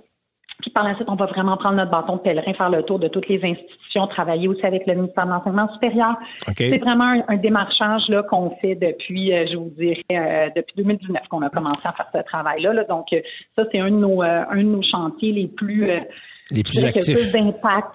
[0.61, 2.99] Puis par la suite, on va vraiment prendre notre bâton de pèlerin, faire le tour
[2.99, 6.15] de toutes les institutions, travailler aussi avec le ministère de l'Enseignement supérieur.
[6.57, 11.27] C'est vraiment un, démarchage là qu'on fait depuis, euh, je vous dirais, euh, depuis 2019
[11.29, 12.73] qu'on a commencé à faire ce travail-là.
[12.73, 12.83] Là.
[12.83, 13.21] Donc, euh,
[13.55, 15.89] ça, c'est un de nos un de nos chantiers les plus
[16.51, 17.33] les plus actifs.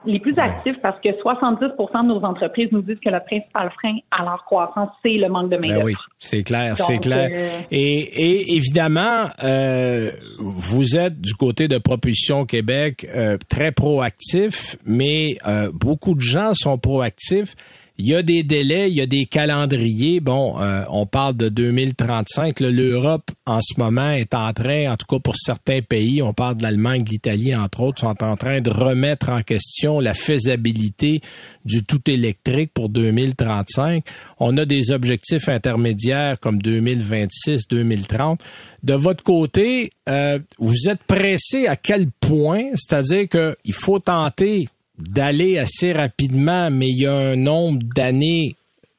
[0.06, 3.96] les plus actifs parce que 70% de nos entreprises nous disent que le principal frein
[4.10, 5.80] à leur croissance, c'est le manque de main-d'œuvre.
[5.80, 7.30] Ben oui, c'est clair, c'est clair.
[7.32, 14.76] Euh, et, et, évidemment, euh, vous êtes du côté de Propulsion Québec euh, très proactif,
[14.84, 17.54] mais euh, beaucoup de gens sont proactifs
[17.98, 20.20] il y a des délais, il y a des calendriers.
[20.20, 22.60] Bon, euh, on parle de 2035.
[22.60, 26.56] L'Europe, en ce moment, est en train, en tout cas pour certains pays, on parle
[26.58, 31.20] de l'Allemagne, l'Italie, entre autres, sont en train de remettre en question la faisabilité
[31.64, 34.04] du tout électrique pour 2035.
[34.40, 38.40] On a des objectifs intermédiaires comme 2026, 2030.
[38.82, 42.64] De votre côté, euh, vous êtes pressé à quel point?
[42.74, 48.56] C'est-à-dire qu'il faut tenter d'aller assez rapidement, mais il y a un nombre d'années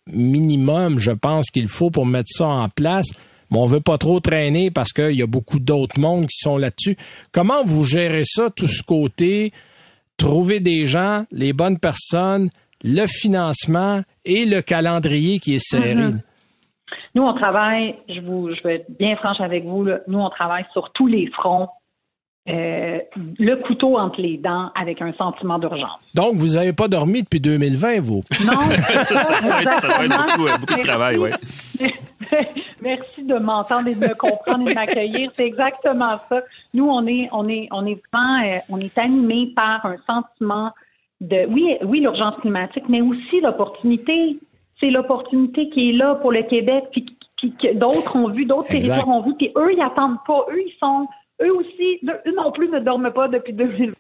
[0.07, 3.07] minimum, je pense qu'il faut pour mettre ça en place.
[3.51, 6.57] Mais on veut pas trop traîner parce qu'il y a beaucoup d'autres mondes qui sont
[6.57, 6.97] là-dessus.
[7.31, 9.53] Comment vous gérez ça, tout ce côté,
[10.17, 12.49] trouver des gens, les bonnes personnes,
[12.83, 15.95] le financement et le calendrier qui est serré?
[15.95, 16.19] Mm-hmm.
[17.15, 20.65] Nous, on travaille, je, vous, je vais être bien franche avec vous, nous, on travaille
[20.73, 21.67] sur tous les fronts
[22.49, 22.99] euh,
[23.39, 25.99] le couteau entre les dents avec un sentiment d'urgence.
[26.13, 28.23] Donc, vous n'avez pas dormi depuis 2020, vous?
[28.45, 28.53] Non.
[28.53, 31.29] ça, ça, être, beaucoup, beaucoup de travail, oui.
[32.81, 35.29] Merci de m'entendre et de me comprendre et de m'accueillir.
[35.33, 36.41] C'est exactement ça.
[36.73, 40.71] Nous, on est, on est, on est vraiment, euh, on est animé par un sentiment
[41.19, 44.37] de, oui, oui, l'urgence climatique, mais aussi l'opportunité.
[44.79, 47.05] C'est l'opportunité qui est là pour le Québec, puis,
[47.41, 50.45] que d'autres ont vu, d'autres territoires ont vu, puis eux, ils attendent pas.
[50.51, 51.05] Eux, ils sont
[51.41, 53.93] eux aussi, eux non plus ne dorment pas depuis 2020.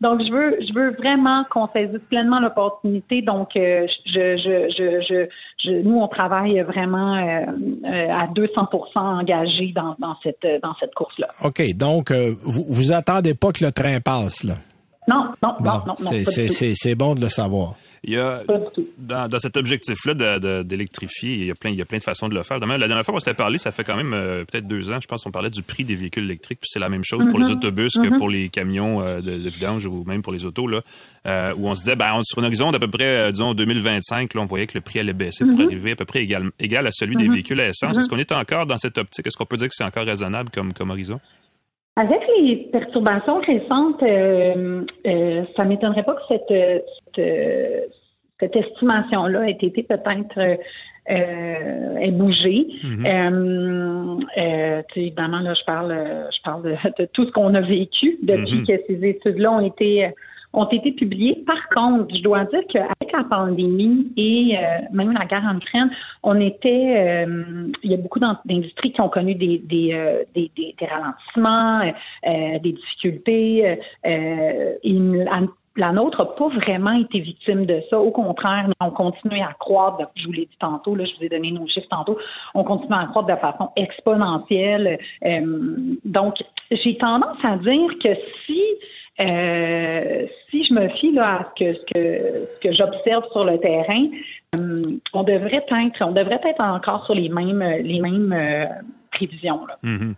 [0.00, 3.22] Donc, je veux, je veux vraiment qu'on saisisse pleinement l'opportunité.
[3.22, 5.28] Donc, euh, je, je, je,
[5.64, 7.46] je, nous, on travaille vraiment euh,
[7.84, 11.28] euh, à 200 engagés dans, dans cette, dans cette course-là.
[11.44, 11.62] OK.
[11.74, 14.54] Donc, vous, vous attendez pas que le train passe, là?
[15.08, 15.94] Non, non, non, non.
[15.96, 17.74] C'est bon de le savoir.
[18.04, 18.42] Il y a,
[18.96, 20.14] dans, dans cet objectif-là
[20.62, 22.58] d'électrifier, il y a plein, il y a plein de façons de le faire.
[22.58, 25.08] la dernière fois qu'on s'était parlé, ça fait quand même euh, peut-être deux ans, je
[25.08, 27.46] pense, qu'on parlait du prix des véhicules électriques, puis c'est la même chose pour les
[27.46, 27.52] mm-hmm.
[27.52, 28.18] autobus que mm-hmm.
[28.18, 30.82] pour les camions euh, de, de, vidange ou même pour les autos, là,
[31.26, 34.40] euh, où on se disait, ben, sur un horizon d'à peu près, disons, 2025, là,
[34.42, 35.66] on voyait que le prix allait baisser pour mm-hmm.
[35.66, 37.98] arriver à peu près égal, égal à celui des véhicules à essence.
[37.98, 39.26] Est-ce qu'on est encore dans cette optique?
[39.26, 41.20] Est-ce qu'on peut dire que c'est encore raisonnable comme, comme horizon?
[41.98, 46.84] Avec les perturbations récentes, euh, euh, ça m'étonnerait pas que cette,
[47.16, 47.92] cette,
[48.38, 52.68] cette estimation-là ait été peut-être euh, ait bougé.
[52.84, 54.20] Mm-hmm.
[54.38, 55.92] euh, évidemment, là, je parle,
[56.32, 58.66] je parle de, tout ce qu'on a vécu depuis mm-hmm.
[58.78, 60.08] que ces études-là ont été
[60.52, 61.42] ont été publiés.
[61.46, 65.90] Par contre, je dois dire qu'avec la pandémie et euh, même la guerre en Ukraine,
[66.22, 70.50] on était, euh, il y a beaucoup d'industries qui ont connu des, des, euh, des,
[70.56, 71.92] des, ralentissements,
[72.24, 73.78] des difficultés.
[75.76, 78.00] la, nôtre n'a pas vraiment été victime de ça.
[78.00, 80.10] Au contraire, on continue à croître.
[80.16, 82.18] Je vous l'ai dit tantôt, là, je vous ai donné nos chiffres tantôt.
[82.54, 84.98] On continue à croître de façon exponentielle.
[86.04, 86.34] donc,
[86.70, 88.08] j'ai tendance à dire que
[88.46, 88.60] si
[89.20, 93.44] Euh, si je me fie là, à ce que, ce que, ce que j'observe sur
[93.44, 94.06] le terrain,
[94.58, 94.78] euh,
[95.12, 98.66] on devrait être, on devrait être encore sur les mêmes, les mêmes euh,
[99.10, 99.66] prévisions.
[99.66, 99.78] Là.
[99.82, 100.14] Mm-hmm.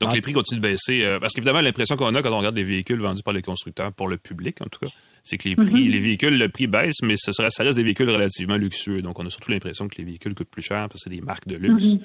[0.00, 1.08] Donc, les prix continuent de baisser.
[1.20, 4.08] Parce qu'évidemment, l'impression qu'on a quand on regarde les véhicules vendus par les constructeurs, pour
[4.08, 4.92] le public en tout cas,
[5.24, 5.90] c'est que les prix, mm-hmm.
[5.90, 9.02] les véhicules, le prix baisse, mais ce serait, ça reste des véhicules relativement luxueux.
[9.02, 11.22] Donc, on a surtout l'impression que les véhicules coûtent plus cher parce que c'est des
[11.22, 11.84] marques de luxe.
[11.84, 12.00] Mm-hmm.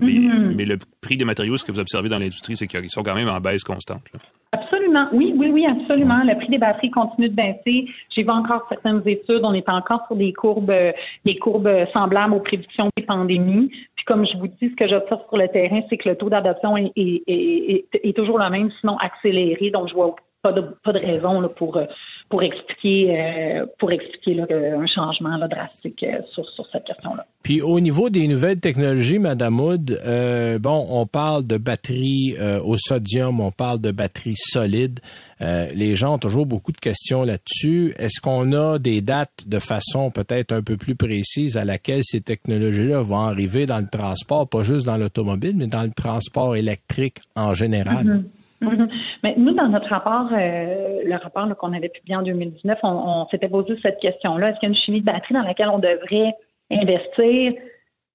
[0.00, 0.18] Mais,
[0.54, 3.14] mais, le prix des matériaux, ce que vous observez dans l'industrie, c'est qu'ils sont quand
[3.14, 4.04] même en baisse constante.
[4.14, 4.20] Là.
[4.52, 5.06] Absolument.
[5.12, 6.24] Oui, oui, oui, absolument.
[6.24, 7.86] Le prix des batteries continue de baisser.
[8.10, 9.42] J'ai vu encore certaines études.
[9.44, 10.74] On est encore sur des courbes,
[11.24, 13.70] des courbes semblables aux prédictions des pandémies.
[13.94, 16.30] Puis comme je vous dis, ce que j'observe sur le terrain, c'est que le taux
[16.30, 19.70] d'adoption est, toujours le même, sinon accéléré.
[19.70, 21.78] Donc, je vois pas de, pas de raison là, pour
[22.30, 27.26] pour expliquer euh, pour expliquer là, un changement là, drastique euh, sur, sur cette question-là.
[27.42, 32.76] Puis au niveau des nouvelles technologies, Madame Wood, euh, bon, on parle de batteries au
[32.78, 35.00] sodium, on parle de batteries solides.
[35.40, 37.92] les gens ont toujours beaucoup de questions là-dessus.
[37.98, 42.20] Est-ce qu'on a des dates de façon peut-être un peu plus précise à laquelle ces
[42.20, 47.18] technologies-là vont arriver dans le transport, pas juste dans l'automobile, mais dans le transport électrique
[47.34, 48.22] en général?
[48.60, 48.88] Mhm.
[49.22, 53.26] Mais nous, dans notre rapport, euh, le rapport qu'on avait publié en 2019, on, on
[53.28, 54.50] s'était posé cette question-là.
[54.50, 56.34] Est-ce qu'il y a une chimie de batterie dans laquelle on devrait
[56.70, 57.54] investir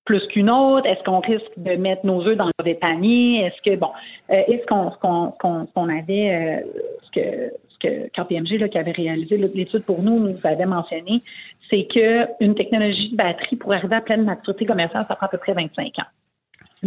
[0.05, 0.85] plus qu'une autre?
[0.85, 3.45] Est-ce qu'on risque de mettre nos œufs dans le panier?
[3.45, 3.89] Est-ce que, bon,
[4.29, 6.67] euh, est-ce qu'on qu'on qu'on avait, euh,
[7.03, 11.21] ce que ce que KPMG là, qui avait réalisé l'étude pour nous nous avait mentionné,
[11.69, 15.37] c'est qu'une technologie de batterie pour arriver à pleine maturité commerciale, ça prend à peu
[15.37, 16.03] près 25 ans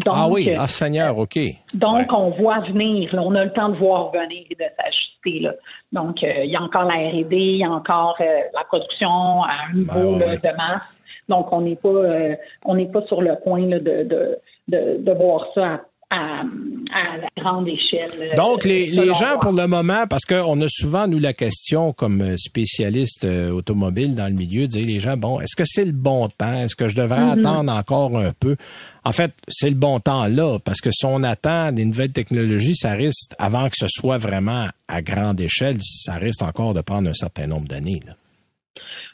[0.06, 1.38] ah oui, ah Seigneur, OK.
[1.74, 5.48] Donc, on voit venir, on a le temps de voir venir et de s'ajuster.
[5.92, 9.42] Donc, euh, il y a encore la R&D, il y a encore euh, la production
[9.42, 10.82] à un niveau ben de masse.
[11.28, 12.34] Donc, on n'est pas euh,
[12.64, 14.36] on n'est pas sur le point de, de,
[14.68, 15.80] de, de voir ça à
[16.10, 16.42] à,
[17.20, 18.10] la grande échelle.
[18.18, 21.92] Euh, Donc, les, les gens, pour le moment, parce qu'on a souvent, nous, la question
[21.92, 25.84] comme euh, spécialiste euh, automobile dans le milieu, dire les gens, bon, est-ce que c'est
[25.84, 26.54] le bon temps?
[26.54, 27.40] Est-ce que je devrais mm-hmm.
[27.40, 28.56] attendre encore un peu?
[29.04, 32.74] En fait, c'est le bon temps là, parce que si on attend des nouvelles technologies,
[32.74, 37.08] ça risque, avant que ce soit vraiment à grande échelle, ça risque encore de prendre
[37.08, 38.00] un certain nombre d'années.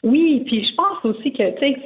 [0.03, 1.77] Oui, puis je pense aussi que, tu sais,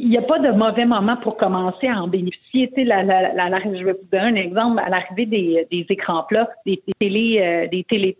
[0.00, 2.68] il n'y a pas de mauvais moment pour commencer à en bénéficier.
[2.68, 4.80] Tu sais, la, la, la, je vais vous donner un exemple.
[4.84, 8.16] À l'arrivée des, des écrans plats, des, télé, euh, des télé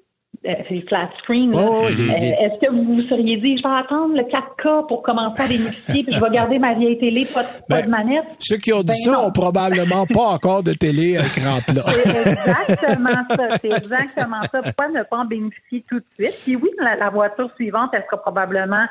[0.47, 0.55] euh,
[0.89, 1.53] flat screen.
[1.55, 5.43] Oh, euh, est-ce que vous vous seriez dit, je vais attendre le 4K pour commencer
[5.43, 8.25] à bénéficier, puis je vais garder ma vieille télé, pas, pas de ben, manette?
[8.39, 11.83] Ceux qui ont dit ben ça ont probablement pas encore de télé à écran plat.
[11.93, 13.59] C'est exactement ça.
[13.61, 14.63] C'est exactement ça.
[14.63, 16.39] Pourquoi ne pas en bénéficier tout de suite?
[16.45, 18.87] Puis oui, la, la voiture suivante, elle sera probablement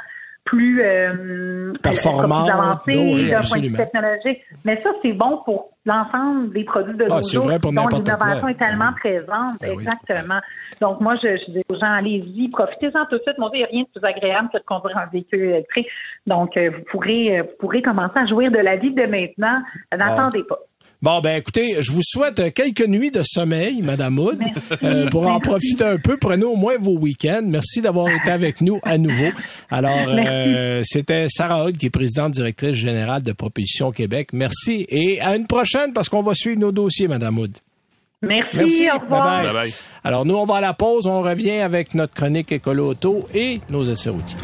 [0.49, 4.39] plus, euh, performant, plus avancé d'un point de vue technologique.
[4.65, 8.57] Mais ça, c'est bon pour l'ensemble des produits de ah, nos jours dont l'innovation est
[8.57, 9.59] tellement présente.
[9.61, 10.39] Ben exactement.
[10.81, 13.37] Donc, moi, je, je dis aux gens, allez-y, profitez-en tout de suite.
[13.37, 15.87] Moi, il n'y a rien de plus agréable que de conduire un véhicule électrique.
[16.25, 19.61] Donc, euh, vous pourrez, euh, vous pourrez commencer à jouir de la vie de maintenant.
[19.95, 20.57] N'attendez pas.
[21.01, 24.39] Bon, ben écoutez, je vous souhaite quelques nuits de sommeil, Madame Wood.
[24.83, 27.43] Euh, pour en profiter un peu, prenez au moins vos week-ends.
[27.45, 29.29] Merci d'avoir été avec nous à nouveau.
[29.69, 34.29] Alors, euh, c'était Sarah Hood, qui est présidente directrice générale de Propulsion Québec.
[34.33, 37.57] Merci et à une prochaine parce qu'on va suivre nos dossiers, Madame Wood.
[38.21, 38.89] Merci, Merci.
[38.93, 39.43] Au revoir.
[39.43, 39.73] Bye bye.
[40.03, 41.07] Alors, nous, on va à la pause.
[41.07, 44.39] On revient avec notre chronique Écolo Auto et nos essais routiers.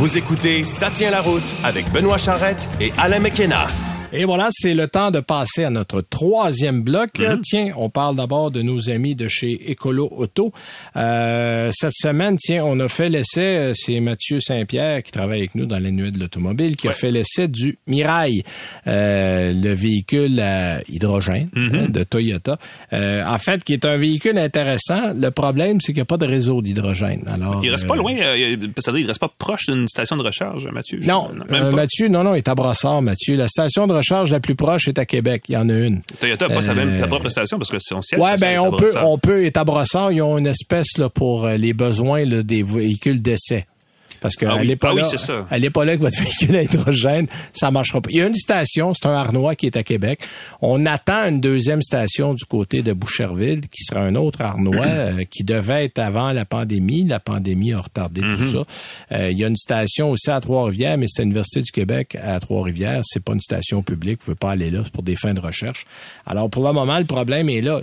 [0.00, 3.66] Vous écoutez Ça tient la route avec Benoît Charrette et Alain McKenna.
[4.12, 7.18] Et voilà, c'est le temps de passer à notre troisième bloc.
[7.18, 7.40] Mhm.
[7.42, 10.52] Tiens, on parle d'abord de nos amis de chez Écolo Auto.
[10.96, 15.54] Euh, cette semaine, tiens, on a fait l'essai, euh, c'est Mathieu Saint-Pierre qui travaille avec
[15.54, 18.42] nous dans les nuits de l'automobile, qui a fait l'essai du Mirail,
[18.88, 21.74] euh, le véhicule à hydrogène mhm.
[21.74, 22.58] hein, de Toyota.
[22.92, 25.14] en fait, qui est un véhicule intéressant.
[25.14, 27.22] Le problème, c'est qu'il n'y a pas de réseau d'hydrogène.
[27.32, 30.98] Alors, il reste pas loin, c'est-à-dire il reste pas proche d'une station de recharge, Mathieu.
[31.04, 33.36] Non, Mathieu, non, non, il est à Brossard, Mathieu.
[33.36, 35.44] La station de recharge la plus proche est à Québec.
[35.48, 36.02] Il y en a une.
[36.18, 38.20] Toyota n'a pas sa même propre station parce que c'est son siège.
[38.20, 40.12] Ouais, ben on peut, on peut être à Brossard.
[40.12, 43.66] Ils ont une espèce là pour euh, les besoins là, des véhicules d'essai.
[44.20, 44.76] Parce que ah oui.
[44.76, 44.90] pas,
[45.50, 48.10] ah là, pas là que votre véhicule à hydrogène, ça marchera pas.
[48.12, 50.20] Il y a une station, c'est un Arnois qui est à Québec.
[50.60, 55.24] On attend une deuxième station du côté de Boucherville, qui sera un autre Arnois, euh,
[55.24, 57.04] qui devait être avant la pandémie.
[57.04, 58.52] La pandémie a retardé tout mhm.
[58.52, 58.64] ça.
[59.12, 62.38] Euh, il y a une station aussi à Trois-Rivières, mais c'est l'Université du Québec à
[62.40, 63.00] Trois-Rivières.
[63.04, 64.20] C'est pas une station publique.
[64.20, 64.80] Vous pouvez pas aller là.
[64.84, 65.86] C'est pour des fins de recherche.
[66.26, 67.80] Alors, pour le moment, le problème est là.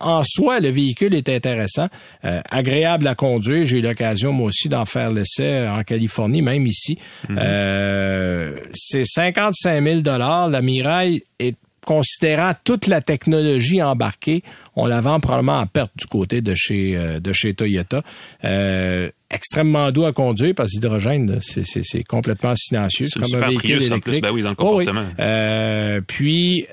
[0.00, 1.88] En soi, le véhicule est intéressant,
[2.24, 3.66] euh, agréable à conduire.
[3.66, 6.98] J'ai eu l'occasion, moi aussi, d'en faire l'essai en Californie, même ici.
[7.28, 7.38] Mhm.
[7.40, 11.56] euh, c'est 55 000 La Mirai est
[11.88, 14.42] considérant toute la technologie embarquée,
[14.76, 18.02] on la vend probablement en perte du côté de chez euh, de chez Toyota.
[18.44, 23.06] Euh, extrêmement doux à conduire parce que l'hydrogène, c'est complètement silencieux.
[23.10, 23.94] C'est comme un véhicule électrique.
[23.94, 25.04] En plus, ben oui, dans le comportement.
[25.18, 26.66] Euh, puis,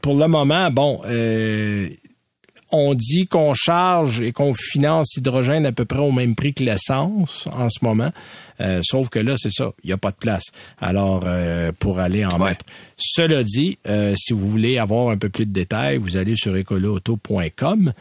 [0.00, 1.02] pour le moment, bon,
[2.72, 6.64] on dit qu'on charge et qu'on finance l'hydrogène à peu près au même prix que
[6.64, 8.10] l'essence en ce moment.
[8.60, 10.44] Euh, sauf que là, c'est ça, il n'y a pas de place.
[10.80, 12.64] Alors, euh, pour aller en mettre.
[13.04, 16.56] Cela dit, euh, si vous voulez avoir un peu plus de détails, vous allez sur
[16.56, 17.92] écoloauto.com.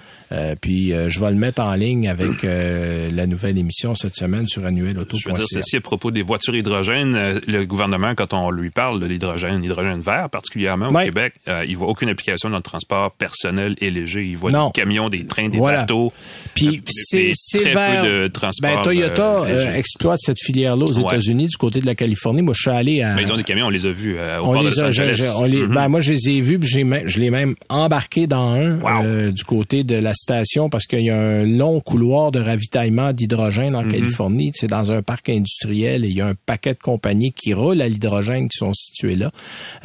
[0.61, 5.17] puis, je vais le mettre en ligne avec la nouvelle émission cette semaine sur annuelauto.ca.
[5.17, 7.41] Je veux dire ceci à propos des voitures hydrogènes.
[7.47, 11.33] Le gouvernement, quand on lui parle de l'hydrogène, l'hydrogène vert particulièrement au Québec,
[11.67, 14.25] il voit aucune application dans le transport personnel et léger.
[14.25, 16.13] Il voit des camions, des trains, des bateaux.
[16.53, 18.69] Puis, c'est très peu de transport.
[18.69, 22.41] Ben, Toyota exploite cette filière-là aux États-Unis, du côté de la Californie.
[22.41, 23.15] Moi, je suis allé à.
[23.15, 24.90] Mais ils ont des camions, on les a vus euh, au on les de a,
[24.91, 25.73] mm-hmm.
[25.73, 29.43] ben, moi, je les ai vus, puis je l'ai même embarqué dans un euh, du
[29.43, 33.84] côté de la station parce qu'il y a un long couloir de ravitaillement d'hydrogène en
[33.84, 33.91] mm-hmm.
[33.91, 34.51] Californie.
[34.56, 37.82] C'est dans un parc industriel et il y a un paquet de compagnies qui roulent
[37.82, 39.32] à l'hydrogène qui sont situées là.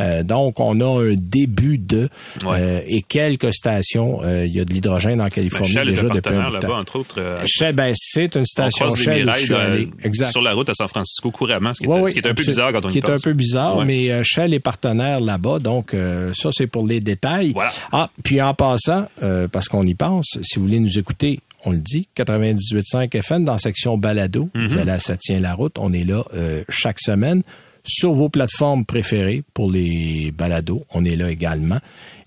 [0.00, 2.08] Euh, donc, on a un début de
[2.88, 4.20] et quelques stations.
[4.22, 6.78] il y a de l'hydrogène en Californie ben, déjà depuis un bout de temps.
[6.78, 7.20] entre autres.
[7.72, 9.86] ben, c'est une station Shell je.
[10.02, 12.88] Exact la route à San Francisco couramment, ce qui est, un peu bizarre quand on
[12.88, 16.50] qui y est un peu bizarre, mais euh, Shell est partenaire là-bas, donc euh, ça
[16.52, 17.54] c'est pour les détails.
[17.92, 21.72] Ah, puis en passant, euh, parce qu'on y pense, si vous voulez nous écouter, on
[21.72, 26.04] le dit, 98.5 FM dans la section balado, mm ça tient la route, on est
[26.04, 26.22] là
[26.68, 27.42] chaque semaine
[27.86, 31.78] sur vos plateformes préférées pour les balados, on est là également.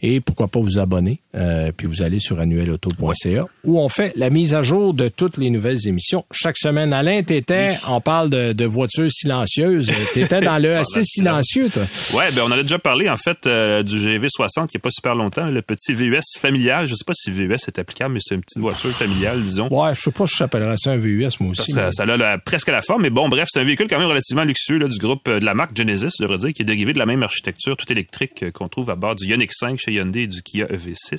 [0.02, 4.30] Et pourquoi pas vous abonner, euh, puis vous allez sur annuelauto.ca où on fait la
[4.30, 6.26] mise à jour de toutes les nouvelles émissions.
[6.32, 9.92] Chaque semaine, Alain, t'étais, on parle de, de voitures silencieuses.
[10.14, 11.84] T'étais dans le assez silencieux, toi.
[12.14, 14.92] Ouais, ben on en a déjà parlé, en fait, euh, du GV60 qui est pas
[14.92, 16.88] super longtemps, le petit VUS familial.
[16.88, 19.68] Je sais pas si VUS est applicable, mais c'est une petite voiture familiale, disons.
[19.70, 21.72] Ouais, je sais pas si j'appellerais ça un VUS, moi aussi.
[21.72, 24.44] Ça, ça, a presque la forme, mais bon, bref, c'est un véhicule quand même relativement
[24.44, 26.94] luxueux là, du groupe euh, de la marque Genesis, je devrais dire, qui est dérivé
[26.94, 30.24] de la même architecture tout électrique qu'on trouve à bord du Ioniq 5 chez Hyundai
[30.24, 31.18] et du Kia EV6.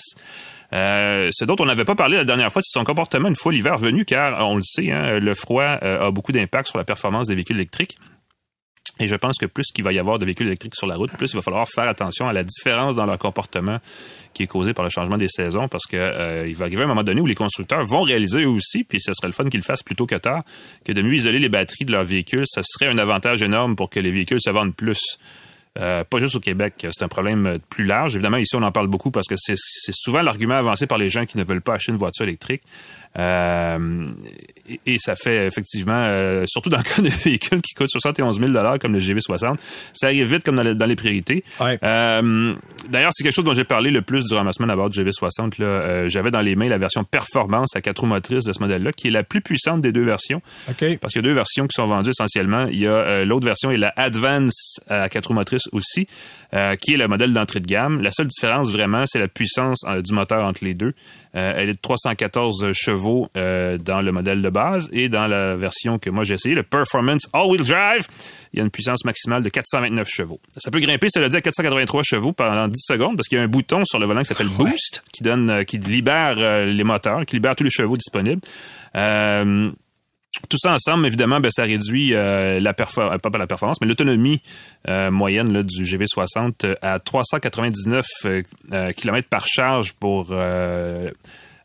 [0.73, 3.53] Euh, ce dont on n'avait pas parlé la dernière fois, c'est son comportement une fois
[3.53, 6.85] l'hiver venu, car on le sait, hein, le froid euh, a beaucoup d'impact sur la
[6.85, 7.97] performance des véhicules électriques.
[9.01, 11.11] Et je pense que plus qu'il va y avoir de véhicules électriques sur la route,
[11.13, 13.79] plus il va falloir faire attention à la différence dans leur comportement
[14.35, 16.87] qui est causé par le changement des saisons, parce que euh, il va arriver un
[16.87, 19.65] moment donné où les constructeurs vont réaliser aussi, puis ce serait le fun qu'ils le
[19.65, 20.45] fassent plus tôt que tard,
[20.85, 23.89] que de mieux isoler les batteries de leurs véhicules, ce serait un avantage énorme pour
[23.89, 25.19] que les véhicules se vendent plus.
[25.79, 28.17] Euh, pas juste au Québec, c'est un problème plus large.
[28.17, 29.55] Évidemment, ici, on en parle beaucoup parce que c'est
[29.93, 32.63] souvent l'argument avancé par les gens qui ne veulent pas acheter une voiture électrique.
[33.19, 34.07] Euh,
[34.87, 38.53] et, ça fait effectivement, euh, surtout dans le cas de véhicules qui coûtent 71 000
[38.81, 39.57] comme le GV60,
[39.93, 41.45] ça arrive vite comme dans, les priorités.
[41.61, 42.55] Euh,
[42.89, 45.03] d'ailleurs, c'est quelque chose dont j'ai parlé le plus durant ma semaine à bord du
[45.03, 46.09] GV60.
[46.09, 49.09] J'avais dans les mains la version performance à quatre roues motrices de ce modèle-là, qui
[49.09, 50.43] est la plus puissante des deux versions.
[51.01, 52.67] Parce qu'il y a deux versions qui sont vendues essentiellement.
[52.67, 56.07] Il y a l'autre version et la Advance à quatre roues motrices aussi,
[56.81, 58.03] qui est le modèle d'entrée de gamme.
[58.03, 60.95] La seule différence vraiment, c'est la puissance du moteur entre les deux.
[61.33, 66.11] Elle est de 314 chevaux dans le modèle de base et dans la version que
[66.11, 68.07] moi j'ai essayé, le Performance All-Wheel Drive,
[68.53, 70.41] il y a une puissance maximale de 429 chevaux.
[70.57, 73.45] Ça peut grimper, cela dit, à 483 chevaux pendant 10 secondes parce qu'il y a
[73.45, 76.85] un bouton sur le volant qui s'appelle Boost qui donne, euh, qui libère euh, les
[76.85, 78.41] moteurs, qui libère tous les chevaux disponibles.
[78.97, 79.71] Euh,
[80.49, 84.41] tout ça ensemble, évidemment, ben, ça réduit la performance, pas la performance, mais l'autonomie
[85.11, 88.07] moyenne là, du GV60 à 399
[88.97, 90.33] km par charge pour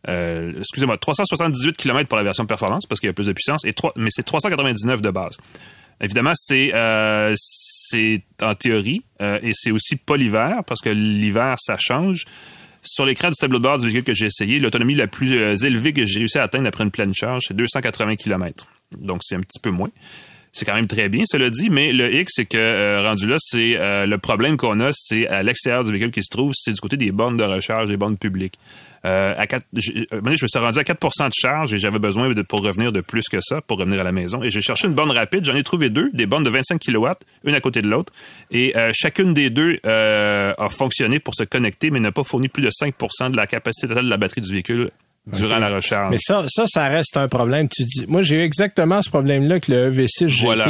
[0.08, 3.66] euh, excusez-moi, 378 km pour la version performance parce qu'il y a plus de puissance,
[3.66, 5.38] et 3, mais c'est 399 de base.
[6.02, 7.36] Évidemment, c'est euh,
[8.42, 12.26] en théorie euh, et c'est aussi pas l'hiver parce que l'hiver ça change.
[12.88, 15.34] Sur l'écran du tableau de bord du véhicule que j'ai essayé, l'autonomie la plus
[15.66, 18.68] élevée que j'ai réussi à atteindre après une pleine charge, c'est 280 km.
[18.92, 19.90] Donc c'est un petit peu moins.
[20.58, 23.76] C'est quand même très bien, cela dit, mais le X, c'est que rendu là, c'est
[24.06, 26.96] le problème qu'on a, c'est à l'extérieur du véhicule qui se trouve, c'est du côté
[26.96, 28.58] des bornes de recharge, des bornes publiques.
[29.06, 32.00] Euh, à 4, je, euh, je, me suis rendu à 4% de charge et j'avais
[32.00, 34.42] besoin de, pour revenir de plus que ça, pour revenir à la maison.
[34.42, 35.46] Et j'ai cherché une borne rapide.
[35.46, 37.08] J'en ai trouvé deux, des bornes de 25 kW,
[37.44, 38.12] une à côté de l'autre.
[38.50, 42.64] Et euh, chacune des deux a fonctionné pour se connecter, mais n'a pas fourni plus
[42.64, 44.90] de 5% de la capacité totale de la batterie du véhicule
[45.28, 46.12] durant la recharge.
[46.12, 47.68] Mais ça, ça, ça reste un problème.
[47.70, 50.46] Tu dis, moi, j'ai eu exactement ce problème-là avec le EV6 GT.
[50.46, 50.70] Voilà.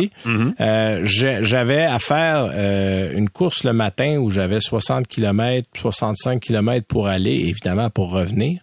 [0.59, 6.85] Euh, j'avais à faire euh, une course le matin où j'avais 60 km, 65 km
[6.87, 8.61] pour aller, évidemment pour revenir.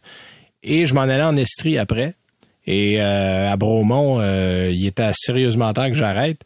[0.62, 2.14] Et je m'en allais en Estrie après.
[2.66, 6.40] Et euh, à Bromont, euh, il était sérieusement temps que j'arrête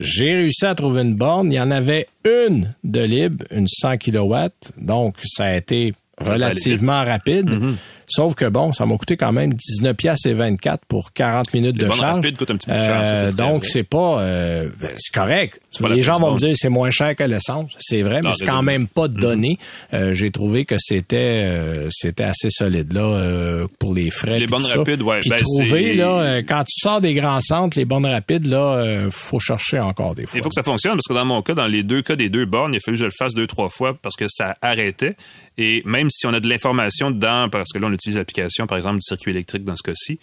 [0.00, 1.50] J'ai réussi à trouver une borne.
[1.50, 4.34] Il y en avait une de libre, une 100 kW.
[4.76, 7.50] Donc, ça a été relativement rapide.
[7.50, 7.74] Mm-hmm.
[8.14, 11.78] Sauf que bon, ça m'a coûté quand même 19 pièces et 24 pour 40 minutes
[11.78, 12.30] de charge.
[12.34, 15.60] Coûte un petit peu cher, euh, donc c'est pas euh, c'est correct.
[15.88, 18.62] Les gens vont me dire c'est moins cher que l'essence, c'est vrai, mais c'est quand
[18.62, 19.56] même pas de donné.
[19.56, 19.96] Mm-hmm.
[19.96, 24.38] Euh, j'ai trouvé que c'était c'était assez solide là pour les frais.
[24.38, 25.20] Les bornes rapides, ouais.
[25.20, 29.40] Puis ben, trouver là quand tu sors des grands centres, les bornes rapides là, faut
[29.40, 30.38] chercher encore des fois.
[30.38, 32.28] Il faut que ça fonctionne parce que dans mon cas, dans les deux cas des
[32.28, 34.56] deux bornes, il a fallu que je le fasse deux trois fois parce que ça
[34.60, 35.16] arrêtait.
[35.56, 38.76] Et même si on a de l'information dedans, parce que là on utilise l'application par
[38.76, 40.18] exemple du circuit électrique dans ce cas-ci,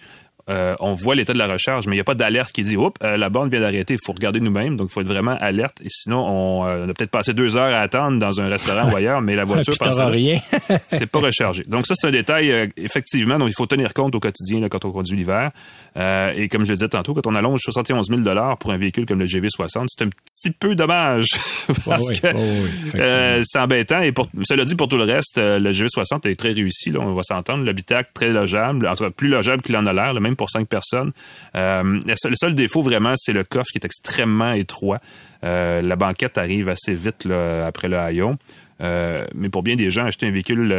[0.50, 2.76] euh, on voit l'état de la recharge, mais il n'y a pas d'alerte qui dit
[2.76, 3.94] Oups, euh, la borne vient d'arrêter.
[3.94, 5.80] Il faut regarder nous-mêmes, donc il faut être vraiment alerte.
[5.84, 8.96] Et sinon, on, euh, a peut-être passé deux heures à attendre dans un restaurant ou
[8.96, 10.40] ailleurs, mais la voiture ah, rien.
[10.88, 11.64] c'est pas rechargé.
[11.68, 14.86] Donc ça, c'est un détail effectivement dont il faut tenir compte au quotidien là, quand
[14.86, 15.52] on conduit l'hiver.
[15.96, 19.06] et comme je le disais tantôt, quand on allonge 71 000 dollars pour un véhicule
[19.06, 21.28] comme le GV60, c'est un petit peu dommage
[21.86, 24.02] parce que c'est embêtant.
[24.02, 26.92] Et pour, cela dit, pour tout le reste, le GV60 est très réussi.
[26.92, 27.64] Là, on va s'entendre.
[27.64, 30.70] L'habitacle très logeable, en tout cas plus logeable qu'il en a l'air, même pour cinq
[30.70, 31.12] personnes.
[31.56, 35.00] Euh, le, seul, défaut vraiment, c'est le coffre qui est extrêmement étroit.
[35.44, 38.38] Euh, la banquette arrive assez vite après le haillon.
[38.82, 40.72] Euh, mais pour bien des gens, acheter un véhicule,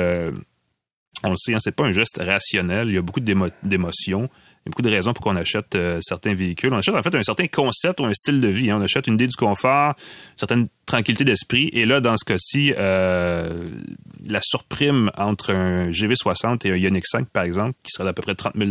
[1.23, 2.89] on le sait, hein, c'est pas un geste rationnel.
[2.89, 4.31] Il y a beaucoup d'émotions.
[4.61, 6.73] Il y a beaucoup de raisons pour qu'on achète certains véhicules.
[6.73, 8.71] On achète en fait un certain concept ou un style de vie.
[8.71, 8.79] Hein.
[8.79, 11.71] On achète une idée du confort, une certaine tranquillité d'esprit.
[11.73, 17.45] Et là, dans ce cas-ci, la surprime entre un GV60 et un Ioniq 5, par
[17.45, 18.71] exemple, qui serait d'à peu près 30 000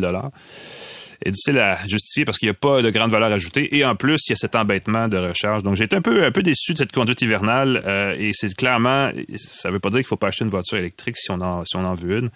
[1.22, 3.76] est difficile à justifier parce qu'il n'y a pas de grande valeur ajoutée.
[3.76, 5.64] Et en plus, il y a cet embêtement de recharge.
[5.64, 7.82] Donc, j'ai été un peu, un peu déçu de cette conduite hivernale.
[7.86, 10.78] Euh, et c'est clairement, ça ne veut pas dire qu'il faut pas acheter une voiture
[10.78, 12.30] électrique si on si on en veut une.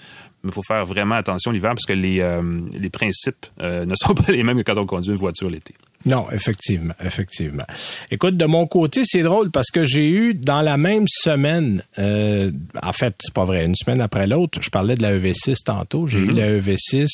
[0.44, 2.42] Mais il faut faire vraiment attention l'hiver parce que les, euh,
[2.74, 5.74] les principes euh, ne sont pas les mêmes que quand on conduit une voiture l'été.
[6.06, 7.64] Non, effectivement, effectivement.
[8.12, 12.52] Écoute, de mon côté, c'est drôle parce que j'ai eu dans la même semaine, euh,
[12.82, 16.08] en fait, c'est pas vrai, une semaine après l'autre, je parlais de la EV6 tantôt,
[16.08, 16.36] j'ai eu mm-hmm.
[16.36, 17.08] la EV6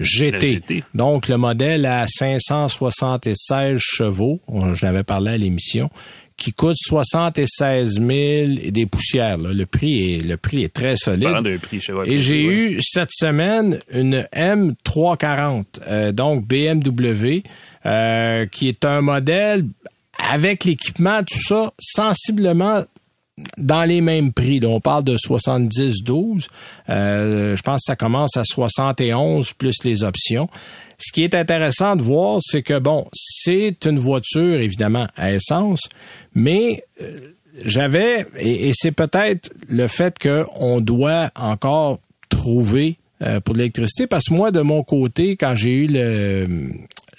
[0.00, 0.84] GT.
[0.94, 4.40] Donc, le modèle à 576 chevaux,
[4.72, 5.88] je l'avais parlé à l'émission,
[6.36, 8.08] qui coûte 76 000
[8.62, 9.38] et des poussières.
[9.38, 11.28] Le prix est le prix est très solide.
[11.62, 17.42] Prix, et j'ai eu cette semaine une M340, euh, donc BMW,
[17.86, 19.64] euh, qui est un modèle
[20.30, 22.84] avec l'équipement, tout ça, sensiblement
[23.58, 24.60] dans les mêmes prix.
[24.64, 26.48] on parle de 70-12.
[26.88, 30.48] Euh, je pense que ça commence à 71 plus les options.
[30.98, 35.80] Ce qui est intéressant de voir, c'est que, bon, c'est une voiture, évidemment, à essence,
[36.34, 37.32] mais euh,
[37.64, 44.34] j'avais, et, c'est peut-être le fait qu'on doit encore trouver euh, pour l'électricité, parce que
[44.34, 46.46] moi, de mon côté, quand j'ai eu le,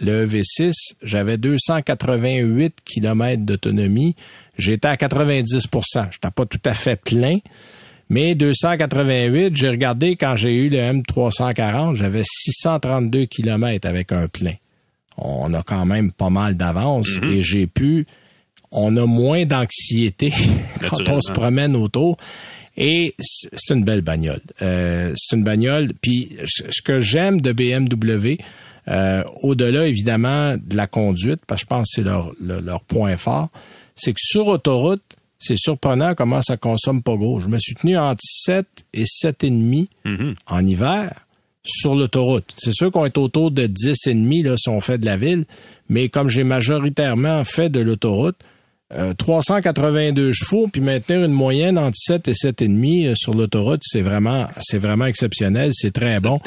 [0.01, 4.15] le EV6, j'avais 288 km d'autonomie.
[4.57, 7.39] J'étais à 90% J'étais pas tout à fait plein.
[8.09, 14.53] Mais 288, j'ai regardé quand j'ai eu le M340, j'avais 632 km avec un plein.
[15.17, 17.29] On a quand même pas mal d'avance mhm.
[17.29, 18.05] et j'ai pu,
[18.71, 20.31] on a moins d'anxiété
[20.89, 22.17] quand on se promène autour.
[22.77, 24.41] Et c'est une belle bagnole.
[24.61, 25.91] Euh, c'est une bagnole.
[25.99, 28.37] Puis ce que j'aime de BMW,
[28.87, 33.17] euh, au-delà évidemment de la conduite, parce que je pense que c'est leur, leur point
[33.17, 33.49] fort,
[33.95, 35.01] c'est que sur autoroute,
[35.39, 37.39] c'est surprenant comment ça consomme pas gros.
[37.39, 41.11] Je me suis tenu entre 7 et 7,5 mm en hiver
[41.63, 42.53] sur l'autoroute.
[42.57, 45.45] C'est sûr qu'on est autour de 10,5 là, si on fait de la ville,
[45.89, 48.37] mais comme j'ai majoritairement fait de l'autoroute,
[49.17, 54.01] 382 euh, chevaux, puis maintenir une moyenne entre 7 et 7,5 euh, sur l'autoroute, c'est
[54.01, 56.39] vraiment, c'est vraiment exceptionnel, c'est très bon.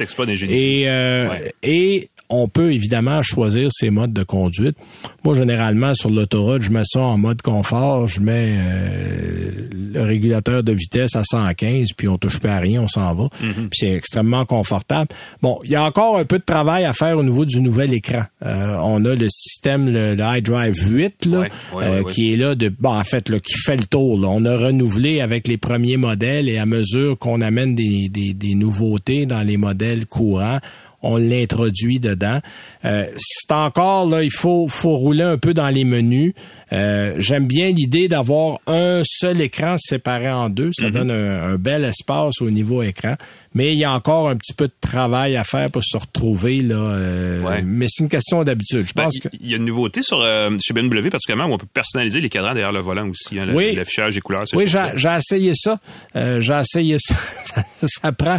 [0.51, 1.29] Et, euh,
[1.63, 4.77] et on peut évidemment choisir ses modes de conduite.
[5.25, 10.63] Moi, généralement, sur l'autoroute, je mets ça en mode confort, je mets euh, le régulateur
[10.63, 13.25] de vitesse à 115, puis on touche pas à rien, on s'en va.
[13.25, 13.69] Mhm.
[13.69, 15.09] Puis c'est extrêmement confortable.
[15.43, 17.93] Bon, il y a encore un peu de travail à faire au niveau du nouvel
[17.93, 18.23] écran.
[18.47, 22.95] Euh, on a le système, le, iDrive 8, là, euh, qui est là de, bon,
[22.95, 24.21] en fait, là, qui fait le tour.
[24.23, 28.55] On a renouvelé avec les premiers modèles et à mesure qu'on amène des, des, des
[28.55, 30.61] nouveautés dans les modèles courants,
[31.03, 32.41] on l'introduit dedans.
[32.85, 36.35] Euh, c'est encore là, il faut faut rouler un peu dans les menus.
[36.73, 40.71] Euh, j'aime bien l'idée d'avoir un seul écran séparé en deux.
[40.73, 40.93] Ça mm-hmm.
[40.93, 43.17] donne un, bel espace au niveau écran
[43.55, 46.63] mais il y a encore un petit peu de travail à faire pour se retrouver
[46.63, 46.77] là.
[46.77, 48.87] Euh, mais c'est une question d'habitude.
[48.87, 51.55] Je ben, pense que il y a une nouveauté sur euh, chez BMW particulièrement où
[51.55, 53.75] on peut personnaliser les cadrans derrière le volant aussi, hein, oui.
[53.75, 54.45] l'affichage des couleurs.
[54.53, 55.79] Oui, j'ai essayé ça.
[56.15, 57.15] Euh, j'ai essayé ça.
[57.87, 58.13] ça.
[58.13, 58.39] prend.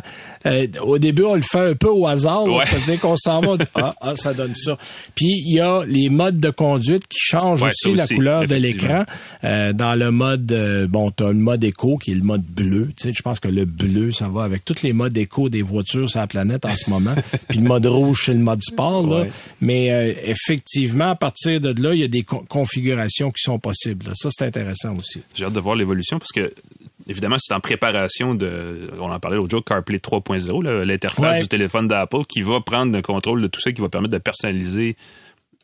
[0.82, 3.55] au début, on le fait un peu au hasard, c'est-à-dire qu'on s'en va.
[3.76, 4.78] ah, ah, ça donne ça.
[5.16, 9.03] Puis il y a les modes de conduite qui changent aussi, la couleur de l'écran.
[9.43, 12.89] dans le mode, bon, tu as le mode éco qui est le mode bleu.
[12.95, 15.62] Tu sais, je pense que le bleu, ça va avec toutes les mode éco des
[15.62, 17.16] voitures sur la planète en ce moment.
[17.49, 19.08] Puis le mode rouge, c'est le mode sport.
[19.08, 19.26] Là.
[19.60, 24.06] Mais euh, effectivement, à partir de là, il y a des configurations qui sont possibles.
[24.16, 25.22] Ça, c'est intéressant aussi.
[25.34, 26.54] J'ai hâte de voir l'évolution parce que
[27.08, 31.88] évidemment, c'est en préparation de, on en parlait l'autre jour, CarPlay 3.0, l'interface du téléphone
[31.88, 34.95] d'Apple qui va prendre le contrôle de tout ça, qui va permettre de personnaliser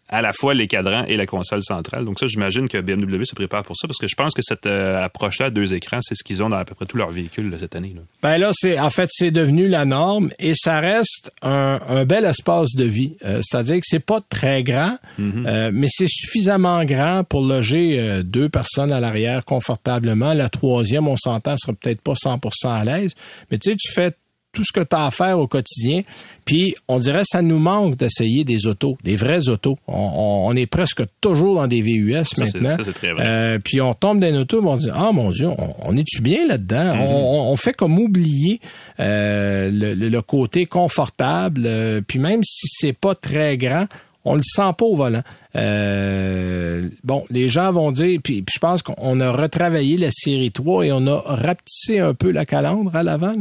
[0.10, 2.05] à la fois les cadrans et la console centrale.
[2.05, 4.66] Donc ça, j'imagine que BMW se prépare pour ça parce que je pense que cette
[4.66, 7.55] euh, approche-là, deux écrans, c'est ce qu'ils ont dans à peu près tous leurs véhicules
[7.60, 7.93] cette année.
[7.95, 8.01] Là.
[8.22, 12.76] Ben là, c'est en fait c'est devenu la norme et ça reste un, bel espace
[12.76, 13.18] de vie.
[13.26, 15.47] Euh, c'est-à-dire que c'est pas très grand, mm-hmm.
[15.47, 20.34] euh, mais c'est suffisamment grand pour loger deux personnes à l'arrière confortablement.
[20.34, 23.14] La troisième, on s'entend, sera peut-être pas 100% à l'aise,
[23.51, 24.14] mais tu sais, tu fais
[24.58, 26.01] tout ce que tu as à faire au quotidien.
[26.43, 29.78] Puis, on dirait ça nous manque d'essayer des autos, des vrais autos.
[29.88, 32.84] On, est presque toujours dans des VUS maintenant.
[32.84, 33.24] Ça, très vrai.
[33.24, 35.47] Euh, puis, on tombe dans une auto, on dit, ah mon Dieu,
[35.84, 36.95] on, est-tu bien là-dedans?
[36.95, 37.51] Mm-hmm.
[37.51, 38.60] on, fait comme oublier
[38.99, 41.62] euh, le, côté confortable.
[41.68, 43.86] Euh, puis, même si c'est pas très grand,
[44.26, 45.22] on le sent pas au volant.
[45.58, 50.86] Euh, bon, les gens vont dire, puis, je pense qu'on a retravaillé la série 3
[50.86, 53.34] et on a rapetissé un peu la calandre à l'avant.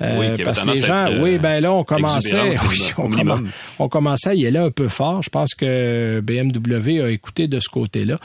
[0.00, 2.56] Euh, parce que les gens, oui, euh, ben là, on commençait,
[3.78, 5.22] on, commençait à y aller un peu fort.
[5.22, 8.18] Je pense que BMW a écouté de ce côté-là.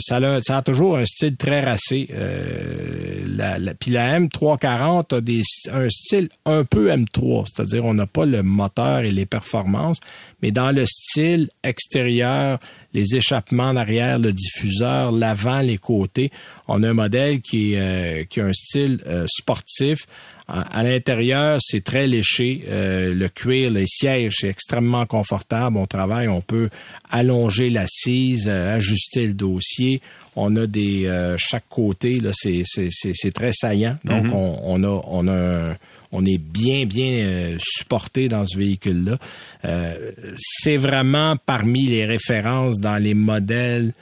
[0.00, 2.08] ça, a, ça a toujours un style très racé.
[3.36, 8.26] la, puis la M340 a des, un style un peu M3, c'est-à-dire on n'a pas
[8.26, 9.98] le moteur et les performances,
[10.42, 12.58] mais dans le style extérieur,
[12.94, 16.30] les échappements en arrière, le diffuseur, l'avant, les côtés.
[16.68, 20.06] On a un modèle qui, euh, qui a un style euh, sportif.
[20.46, 22.66] À, l'intérieur, c'est très léché.
[22.68, 25.78] Euh, le cuir, les sièges, c'est extrêmement confortable.
[25.78, 26.68] On travaille, on peut
[27.10, 30.02] allonger l'assise, ajuster le dossier.
[30.36, 33.96] On a des chaque côté, là, c'est, c'est, très saillant.
[34.04, 34.32] Donc, mm-hmm.
[34.34, 35.76] on, on, a on a un,
[36.14, 39.18] on est bien, bien euh, supporté dans ce véhicule-là.
[39.64, 43.92] Euh, c'est vraiment parmi les références dans les modèles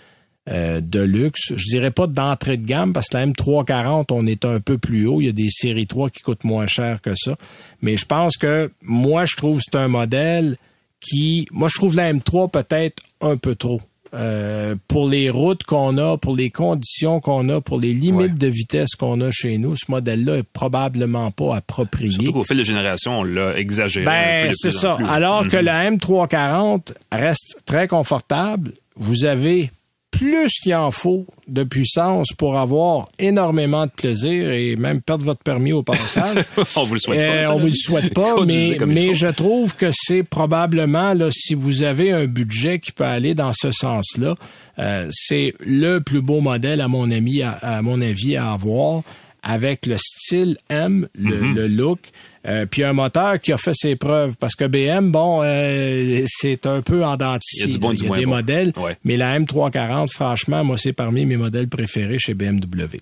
[0.50, 1.54] euh, de luxe.
[1.56, 5.06] Je dirais pas d'entrée de gamme parce que la M340, on est un peu plus
[5.06, 5.22] haut.
[5.22, 7.34] Il y a des séries 3 qui coûtent moins cher que ça.
[7.80, 10.56] Mais je pense que moi, je trouve que c'est un modèle
[11.00, 11.48] qui...
[11.50, 13.80] Moi, je trouve la M3 peut-être un peu trop.
[14.14, 18.46] Euh, pour les routes qu'on a, pour les conditions qu'on a, pour les limites de
[18.46, 22.10] vitesse qu'on a chez nous, ce modèle-là est probablement pas approprié.
[22.10, 24.04] Surtout qu'au fil de génération, on l'a exagéré.
[24.04, 24.98] Ben, c'est ça.
[25.08, 25.64] Alors que mhm.
[25.64, 29.70] la M340 reste très confortable, vous avez
[30.12, 35.42] plus qu'il en faut de puissance pour avoir énormément de plaisir et même perdre votre
[35.42, 36.44] permis au passage.
[36.76, 37.50] on vous le souhaite pas.
[37.50, 41.54] Euh, on vous le souhaite pas, mais, mais je trouve que c'est probablement, là, si
[41.54, 44.36] vous avez un budget qui peut aller dans ce sens-là,
[44.78, 49.02] euh, c'est le plus beau modèle, à mon, ami, à, mon avis, à avoir
[49.42, 51.54] avec le style M, le, mm-hmm.
[51.54, 51.98] le look.
[52.46, 56.66] Euh, puis un moteur qui a fait ses preuves parce que BM, bon, euh, c'est
[56.66, 57.64] un peu en dentier.
[57.64, 58.72] Il y a, du Il y a des modèles,
[59.04, 62.98] mais la M340, franchement, moi, c'est parmi mes modèles préférés chez BMW.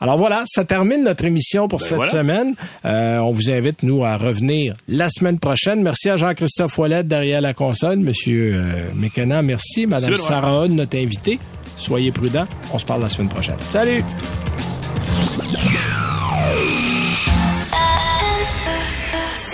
[0.00, 2.54] Alors voilà, ça termine notre émission pour ben cette semaine.
[2.84, 5.82] Euh, on vous invite, nous, à revenir la semaine prochaine.
[5.82, 8.00] Merci à Jean-Christophe Ouellette derrière la console.
[8.00, 9.86] Monsieur euh, Mécana, merci.
[9.86, 11.38] Madame Sarah notre invitée.
[11.76, 12.46] Soyez prudents.
[12.72, 13.56] On se parle la semaine prochaine.
[13.68, 14.04] Salut!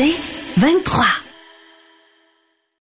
[0.00, 0.16] C'est
[0.56, 1.29] 23.